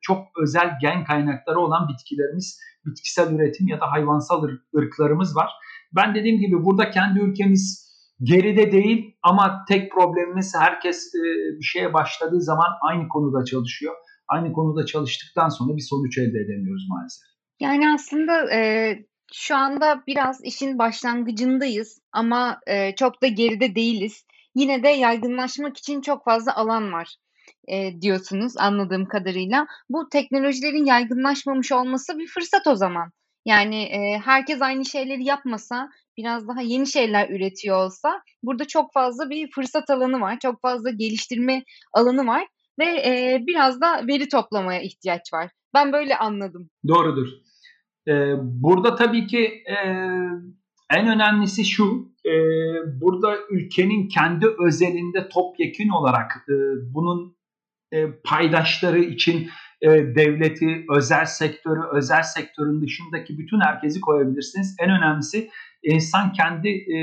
çok 0.01 0.27
özel 0.43 0.77
gen 0.81 1.03
kaynakları 1.03 1.59
olan 1.59 1.87
bitkilerimiz, 1.87 2.59
bitkisel 2.85 3.33
üretim 3.33 3.67
ya 3.67 3.79
da 3.81 3.91
hayvansal 3.91 4.47
ırklarımız 4.77 5.35
var. 5.35 5.51
Ben 5.95 6.15
dediğim 6.15 6.39
gibi 6.39 6.65
burada 6.65 6.91
kendi 6.91 7.19
ülkemiz 7.19 7.85
geride 8.23 8.71
değil 8.71 9.15
ama 9.23 9.65
tek 9.67 9.91
problemimiz 9.91 10.55
herkes 10.59 11.15
e, 11.15 11.23
bir 11.59 11.65
şeye 11.65 11.93
başladığı 11.93 12.41
zaman 12.41 12.69
aynı 12.81 13.07
konuda 13.07 13.45
çalışıyor 13.45 13.93
aynı 14.27 14.53
konuda 14.53 14.85
çalıştıktan 14.85 15.49
sonra 15.49 15.75
bir 15.75 15.81
sonuç 15.81 16.17
elde 16.17 16.39
edemiyoruz 16.39 16.85
maalesef. 16.89 17.23
Yani 17.59 17.89
aslında 17.89 18.53
e, 18.53 18.59
şu 19.33 19.55
anda 19.55 20.03
biraz 20.07 20.43
işin 20.43 20.77
başlangıcındayız 20.77 22.01
ama 22.11 22.59
e, 22.67 22.95
çok 22.95 23.21
da 23.21 23.27
geride 23.27 23.75
değiliz. 23.75 24.25
Yine 24.55 24.83
de 24.83 24.89
yaygınlaşmak 24.89 25.77
için 25.77 26.01
çok 26.01 26.25
fazla 26.25 26.55
alan 26.55 26.93
var 26.93 27.15
e, 27.67 28.01
diyorsunuz 28.01 28.53
anladığım 28.57 29.05
kadarıyla. 29.05 29.67
Bu 29.89 30.09
teknolojilerin 30.09 30.85
yaygınlaşmamış 30.85 31.71
olması 31.71 32.19
bir 32.19 32.27
fırsat 32.27 32.67
o 32.67 32.75
zaman. 32.75 33.11
Yani 33.45 33.83
e, 33.83 34.17
herkes 34.25 34.61
aynı 34.61 34.85
şeyleri 34.85 35.23
yapmasa, 35.23 35.89
biraz 36.17 36.47
daha 36.47 36.61
yeni 36.61 36.87
şeyler 36.87 37.29
üretiyor 37.29 37.85
olsa 37.85 38.21
burada 38.43 38.65
çok 38.67 38.93
fazla 38.93 39.29
bir 39.29 39.51
fırsat 39.51 39.89
alanı 39.89 40.21
var, 40.21 40.39
çok 40.39 40.61
fazla 40.61 40.89
geliştirme 40.89 41.63
alanı 41.93 42.27
var 42.27 42.47
ve 42.79 42.85
e, 42.85 43.43
biraz 43.47 43.81
da 43.81 44.07
veri 44.07 44.29
toplamaya 44.29 44.81
ihtiyaç 44.81 45.33
var. 45.33 45.51
Ben 45.73 45.93
böyle 45.93 46.17
anladım. 46.17 46.69
Doğrudur. 46.87 47.27
Ee, 48.07 48.33
burada 48.39 48.95
tabii 48.95 49.27
ki 49.27 49.63
e, 49.67 49.77
en 50.89 51.07
önemlisi 51.07 51.65
şu, 51.65 52.13
e, 52.25 52.33
burada 53.01 53.37
ülkenin 53.49 54.07
kendi 54.07 54.45
özelinde 54.67 55.29
topyekün 55.29 55.89
olarak 55.89 56.31
e, 56.49 56.53
bunun 56.93 57.37
e, 57.91 58.11
paydaşları 58.23 58.99
için 58.99 59.49
e, 59.85 60.15
devleti, 60.15 60.85
özel 60.89 61.25
sektörü, 61.25 61.81
özel 61.93 62.23
sektörün 62.23 62.81
dışındaki 62.81 63.37
bütün 63.37 63.59
herkesi 63.61 64.01
koyabilirsiniz. 64.01 64.75
En 64.79 64.89
önemlisi 64.89 65.49
insan 65.83 66.33
kendi 66.33 66.67
e, 66.67 66.97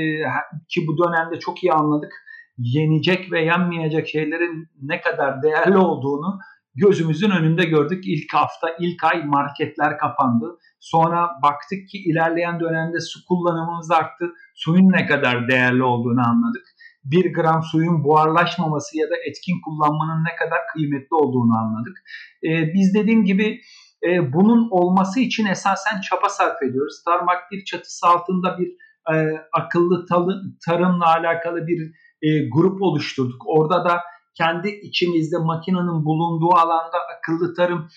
ki 0.69 0.87
bu 0.87 0.97
dönemde 0.97 1.39
çok 1.39 1.63
iyi 1.63 1.73
anladık 1.73 2.11
yenecek 2.57 3.31
ve 3.31 3.41
yenmeyecek 3.41 4.07
şeylerin 4.07 4.67
ne 4.81 5.01
kadar 5.01 5.43
değerli 5.43 5.77
olduğunu 5.77 6.39
gözümüzün 6.75 7.31
önünde 7.31 7.65
gördük. 7.65 8.03
İlk 8.07 8.33
hafta, 8.33 8.67
ilk 8.79 9.03
ay 9.03 9.25
marketler 9.25 9.97
kapandı. 9.97 10.57
Sonra 10.79 11.29
baktık 11.43 11.89
ki 11.89 11.97
ilerleyen 11.97 12.59
dönemde 12.59 12.99
su 12.99 13.25
kullanımımız 13.25 13.91
arttı. 13.91 14.25
Suyun 14.55 14.91
ne 14.91 15.05
kadar 15.05 15.47
değerli 15.47 15.83
olduğunu 15.83 16.27
anladık. 16.27 16.63
Bir 17.03 17.33
gram 17.33 17.63
suyun 17.63 18.03
buharlaşmaması 18.03 18.97
ya 18.97 19.09
da 19.09 19.15
etkin 19.29 19.61
kullanmanın 19.65 20.23
ne 20.23 20.35
kadar 20.35 20.59
kıymetli 20.73 21.15
olduğunu 21.15 21.57
anladık. 21.57 21.97
Ee, 22.43 22.73
biz 22.73 22.93
dediğim 22.93 23.25
gibi 23.25 23.61
e, 24.03 24.33
bunun 24.33 24.67
olması 24.71 25.19
için 25.19 25.45
esasen 25.45 26.01
çaba 26.01 26.29
sarf 26.29 26.61
ediyoruz. 26.61 27.03
Tarım 27.05 27.29
Aktif 27.29 27.65
çatısı 27.65 28.07
altında 28.07 28.57
bir 28.59 28.67
e, 29.13 29.15
akıllı 29.53 30.05
tarımla 30.65 31.05
alakalı 31.05 31.67
bir 31.67 31.91
e, 32.21 32.49
grup 32.49 32.81
oluşturduk. 32.81 33.41
Orada 33.45 33.85
da 33.85 34.01
kendi 34.37 34.69
içimizde 34.69 35.37
makinenin 35.37 36.05
bulunduğu 36.05 36.55
alanda 36.55 36.97
akıllı 37.17 37.55
tarım 37.55 37.87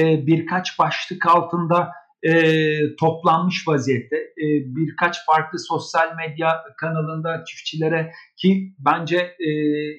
e, 0.00 0.26
birkaç 0.26 0.78
başlık 0.78 1.26
altında 1.26 1.90
e, 2.22 2.96
toplanmış 2.96 3.68
vaziyette. 3.68 4.16
E, 4.16 4.46
birkaç 4.76 5.26
farklı 5.26 5.58
sosyal 5.58 6.16
medya 6.16 6.62
kanalında 6.76 7.44
çiftçilere 7.44 8.12
ki 8.36 8.74
bence 8.78 9.16
e, 9.18 9.50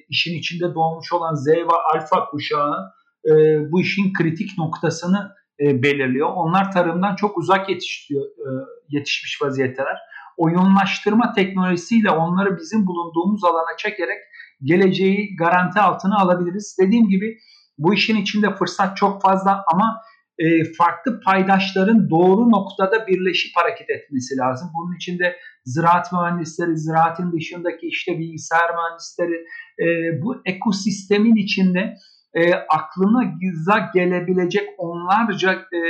işin 0.08 0.38
içinde 0.38 0.74
doğmuş 0.74 1.12
olan 1.12 1.34
Z 1.34 1.46
ve 1.46 1.76
Alfa 1.94 2.26
kuşağı 2.26 2.92
e, 3.26 3.32
bu 3.72 3.80
işin 3.80 4.12
kritik 4.12 4.58
noktasını 4.58 5.34
e, 5.60 5.82
belirliyor. 5.82 6.28
Onlar 6.34 6.72
tarımdan 6.72 7.16
çok 7.16 7.38
uzak 7.38 7.68
yetişiyor, 7.68 8.24
e, 8.24 8.50
yetişmiş 8.88 9.42
vaziyetteler. 9.42 9.98
Oyunlaştırma 10.36 11.32
teknolojisiyle 11.32 12.10
onları 12.10 12.56
bizim 12.56 12.86
bulunduğumuz 12.86 13.44
alana 13.44 13.76
çekerek 13.78 14.18
geleceği 14.62 15.36
garanti 15.36 15.80
altına 15.80 16.18
alabiliriz. 16.18 16.76
Dediğim 16.80 17.08
gibi 17.08 17.38
bu 17.78 17.94
işin 17.94 18.16
içinde 18.16 18.54
fırsat 18.54 18.96
çok 18.96 19.22
fazla 19.22 19.64
ama 19.72 20.00
e, 20.38 20.64
farklı 20.78 21.20
paydaşların 21.20 22.10
doğru 22.10 22.50
noktada 22.50 23.06
birleşip 23.06 23.56
hareket 23.56 23.90
etmesi 23.90 24.36
lazım. 24.36 24.68
Bunun 24.74 24.96
içinde 24.96 25.36
ziraat 25.64 26.12
mühendisleri, 26.12 26.78
ziraatin 26.78 27.32
dışındaki 27.32 27.86
işte 27.86 28.18
bilgisayar 28.18 28.70
mühendisleri 28.74 29.44
e, 29.84 29.86
bu 30.22 30.42
ekosistemin 30.46 31.36
içinde 31.36 31.94
e, 32.34 32.54
aklına 32.54 33.24
giza 33.40 33.90
gelebilecek 33.94 34.68
onlarca 34.78 35.52
e, 35.52 35.80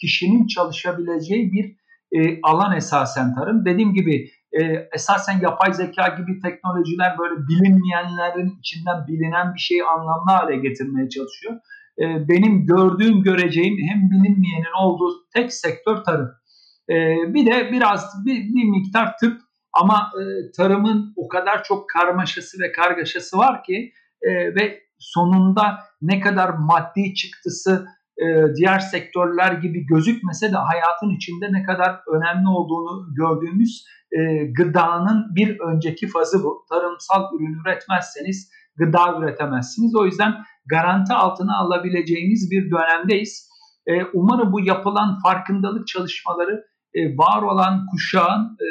kişinin 0.00 0.46
çalışabileceği 0.46 1.52
bir 1.52 1.76
e, 2.12 2.40
alan 2.42 2.76
esasen 2.76 3.34
tarım. 3.34 3.64
Dediğim 3.64 3.94
gibi 3.94 4.30
e, 4.52 4.88
esasen 4.94 5.40
yapay 5.40 5.72
zeka 5.72 6.08
gibi 6.08 6.40
teknolojiler 6.40 7.18
böyle 7.18 7.34
bilinmeyenlerin 7.48 8.58
içinden 8.58 9.06
bilinen 9.08 9.54
bir 9.54 9.60
şeyi 9.60 9.84
anlamlı 9.84 10.30
hale 10.30 10.56
getirmeye 10.56 11.08
çalışıyor. 11.08 11.54
E, 12.00 12.28
benim 12.28 12.66
gördüğüm, 12.66 13.22
göreceğim 13.22 13.76
hem 13.88 14.10
bilinmeyenin 14.10 14.82
olduğu 14.82 15.28
tek 15.34 15.52
sektör 15.52 15.96
tarım. 15.96 16.30
E, 16.90 16.94
bir 17.34 17.46
de 17.46 17.72
biraz 17.72 18.24
bir, 18.26 18.34
bir 18.34 18.64
miktar 18.64 19.16
tıp 19.18 19.40
ama 19.72 20.10
e, 20.14 20.22
tarımın 20.56 21.12
o 21.16 21.28
kadar 21.28 21.64
çok 21.64 21.88
karmaşası 21.90 22.62
ve 22.62 22.72
kargaşası 22.72 23.38
var 23.38 23.62
ki 23.62 23.92
ve 24.26 24.80
sonunda 24.98 25.78
ne 26.02 26.20
kadar 26.20 26.48
maddi 26.48 27.14
çıktısı 27.14 27.86
diğer 28.56 28.78
sektörler 28.78 29.52
gibi 29.52 29.86
gözükmese 29.86 30.52
de 30.52 30.56
hayatın 30.56 31.16
içinde 31.16 31.52
ne 31.52 31.62
kadar 31.62 32.00
önemli 32.16 32.48
olduğunu 32.48 33.14
gördüğümüz 33.14 33.84
gıdanın 34.56 35.34
bir 35.34 35.60
önceki 35.60 36.08
fazı 36.08 36.42
bu. 36.42 36.66
Tarımsal 36.68 37.34
ürün 37.34 37.60
üretmezseniz 37.64 38.50
gıda 38.76 39.18
üretemezsiniz. 39.18 39.94
O 39.94 40.04
yüzden 40.04 40.34
garanti 40.66 41.12
altına 41.12 41.58
alabileceğimiz 41.58 42.50
bir 42.50 42.70
dönemdeyiz. 42.70 43.50
E, 43.86 44.04
umarım 44.12 44.52
bu 44.52 44.60
yapılan 44.60 45.18
farkındalık 45.22 45.86
çalışmaları 45.86 46.64
e, 46.94 47.16
var 47.16 47.42
olan 47.42 47.86
kuşağın 47.86 48.56
e, 48.60 48.68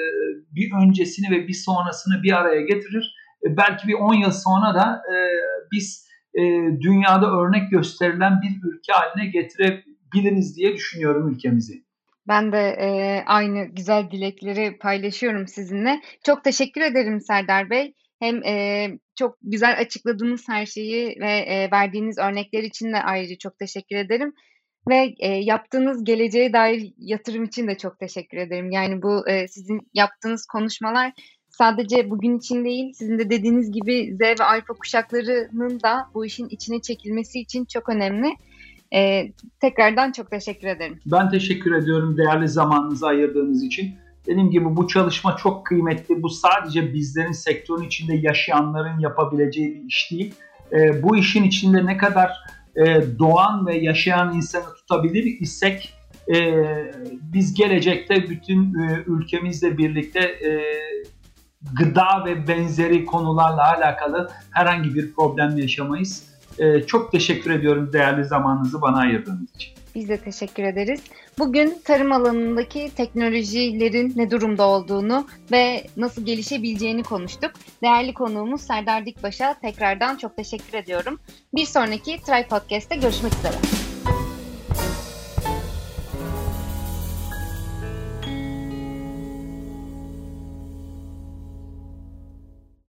bir 0.55 0.71
öncesini 0.83 1.35
ve 1.35 1.47
bir 1.47 1.53
sonrasını 1.53 2.23
bir 2.23 2.37
araya 2.37 2.61
getirir. 2.61 3.15
Belki 3.45 3.87
bir 3.87 3.93
10 3.93 4.13
yıl 4.13 4.31
sonra 4.31 4.75
da 4.75 5.01
biz 5.71 6.09
dünyada 6.81 7.31
örnek 7.31 7.71
gösterilen 7.71 8.41
bir 8.41 8.69
ülke 8.69 8.93
haline 8.93 9.25
getirebiliriz 9.31 10.57
diye 10.57 10.73
düşünüyorum 10.73 11.29
ülkemizi. 11.29 11.83
Ben 12.27 12.51
de 12.51 12.77
e, 12.79 13.23
aynı 13.25 13.65
güzel 13.65 14.11
dilekleri 14.11 14.77
paylaşıyorum 14.77 15.47
sizinle. 15.47 16.01
Çok 16.25 16.43
teşekkür 16.43 16.81
ederim 16.81 17.21
Serdar 17.21 17.69
Bey. 17.69 17.93
Hem 18.19 18.43
e, 18.43 18.87
çok 19.15 19.37
güzel 19.41 19.79
açıkladığınız 19.79 20.43
her 20.49 20.65
şeyi 20.65 21.17
ve 21.19 21.31
e, 21.31 21.71
verdiğiniz 21.71 22.17
örnekler 22.17 22.63
için 22.63 22.93
de 22.93 22.97
ayrıca 23.03 23.37
çok 23.37 23.59
teşekkür 23.59 23.95
ederim. 23.95 24.33
Ve 24.89 25.13
e, 25.19 25.27
yaptığınız 25.27 26.03
geleceğe 26.03 26.53
dair 26.53 26.93
yatırım 26.97 27.43
için 27.43 27.67
de 27.67 27.77
çok 27.77 27.99
teşekkür 27.99 28.37
ederim. 28.37 28.71
Yani 28.71 29.01
bu 29.01 29.29
e, 29.29 29.47
sizin 29.47 29.79
yaptığınız 29.93 30.45
konuşmalar 30.45 31.13
sadece 31.49 32.09
bugün 32.09 32.37
için 32.37 32.65
değil, 32.65 32.93
sizin 32.93 33.19
de 33.19 33.29
dediğiniz 33.29 33.71
gibi 33.71 34.15
Z 34.15 34.21
ve 34.21 34.43
alfa 34.43 34.73
kuşaklarının 34.73 35.79
da 35.81 36.09
bu 36.13 36.25
işin 36.25 36.49
içine 36.49 36.81
çekilmesi 36.81 37.39
için 37.39 37.65
çok 37.65 37.89
önemli. 37.89 38.27
Ee, 38.93 39.31
tekrardan 39.59 40.11
çok 40.11 40.31
teşekkür 40.31 40.67
ederim. 40.67 40.99
Ben 41.05 41.29
teşekkür 41.29 41.75
ediyorum 41.75 42.17
değerli 42.17 42.47
zamanınızı 42.47 43.07
ayırdığınız 43.07 43.63
için. 43.63 43.95
Dediğim 44.25 44.51
gibi 44.51 44.75
bu 44.75 44.87
çalışma 44.87 45.37
çok 45.37 45.65
kıymetli. 45.65 46.23
Bu 46.23 46.29
sadece 46.29 46.93
bizlerin 46.93 47.31
sektörün 47.31 47.83
içinde 47.83 48.15
yaşayanların 48.15 48.99
yapabileceği 48.99 49.75
bir 49.75 49.87
iş 49.87 50.11
değil. 50.11 50.33
Ee, 50.71 51.03
bu 51.03 51.17
işin 51.17 51.43
içinde 51.43 51.85
ne 51.85 51.97
kadar 51.97 52.31
e, 52.75 53.01
doğan 53.19 53.67
ve 53.67 53.77
yaşayan 53.77 54.35
insanı 54.35 54.73
tutabilir 54.73 55.23
isek 55.23 55.93
e, 56.35 56.65
biz 57.33 57.53
gelecekte 57.53 58.29
bütün 58.29 58.73
e, 58.73 59.03
ülkemizle 59.07 59.77
birlikte 59.77 60.19
e, 60.19 60.63
gıda 61.73 62.25
ve 62.25 62.47
benzeri 62.47 63.05
konularla 63.05 63.75
alakalı 63.75 64.29
herhangi 64.51 64.95
bir 64.95 65.13
problem 65.13 65.57
yaşamayız. 65.57 66.29
Ee, 66.59 66.81
çok 66.81 67.11
teşekkür 67.11 67.51
ediyorum 67.51 67.93
değerli 67.93 68.25
zamanınızı 68.25 68.81
bana 68.81 68.97
ayırdığınız 68.97 69.55
için. 69.55 69.73
Biz 69.95 70.09
de 70.09 70.17
teşekkür 70.17 70.63
ederiz. 70.63 71.01
Bugün 71.39 71.77
tarım 71.83 72.11
alanındaki 72.11 72.91
teknolojilerin 72.95 74.13
ne 74.15 74.31
durumda 74.31 74.67
olduğunu 74.67 75.27
ve 75.51 75.83
nasıl 75.97 76.25
gelişebileceğini 76.25 77.03
konuştuk. 77.03 77.51
Değerli 77.83 78.13
konuğumuz 78.13 78.61
Serdar 78.61 79.05
Dikbaş'a 79.05 79.53
tekrardan 79.53 80.17
çok 80.17 80.35
teşekkür 80.35 80.77
ediyorum. 80.77 81.19
Bir 81.55 81.65
sonraki 81.65 82.17
Try 82.21 82.47
Podcast'te 82.47 82.95
görüşmek 82.95 83.33
üzere. 83.33 83.88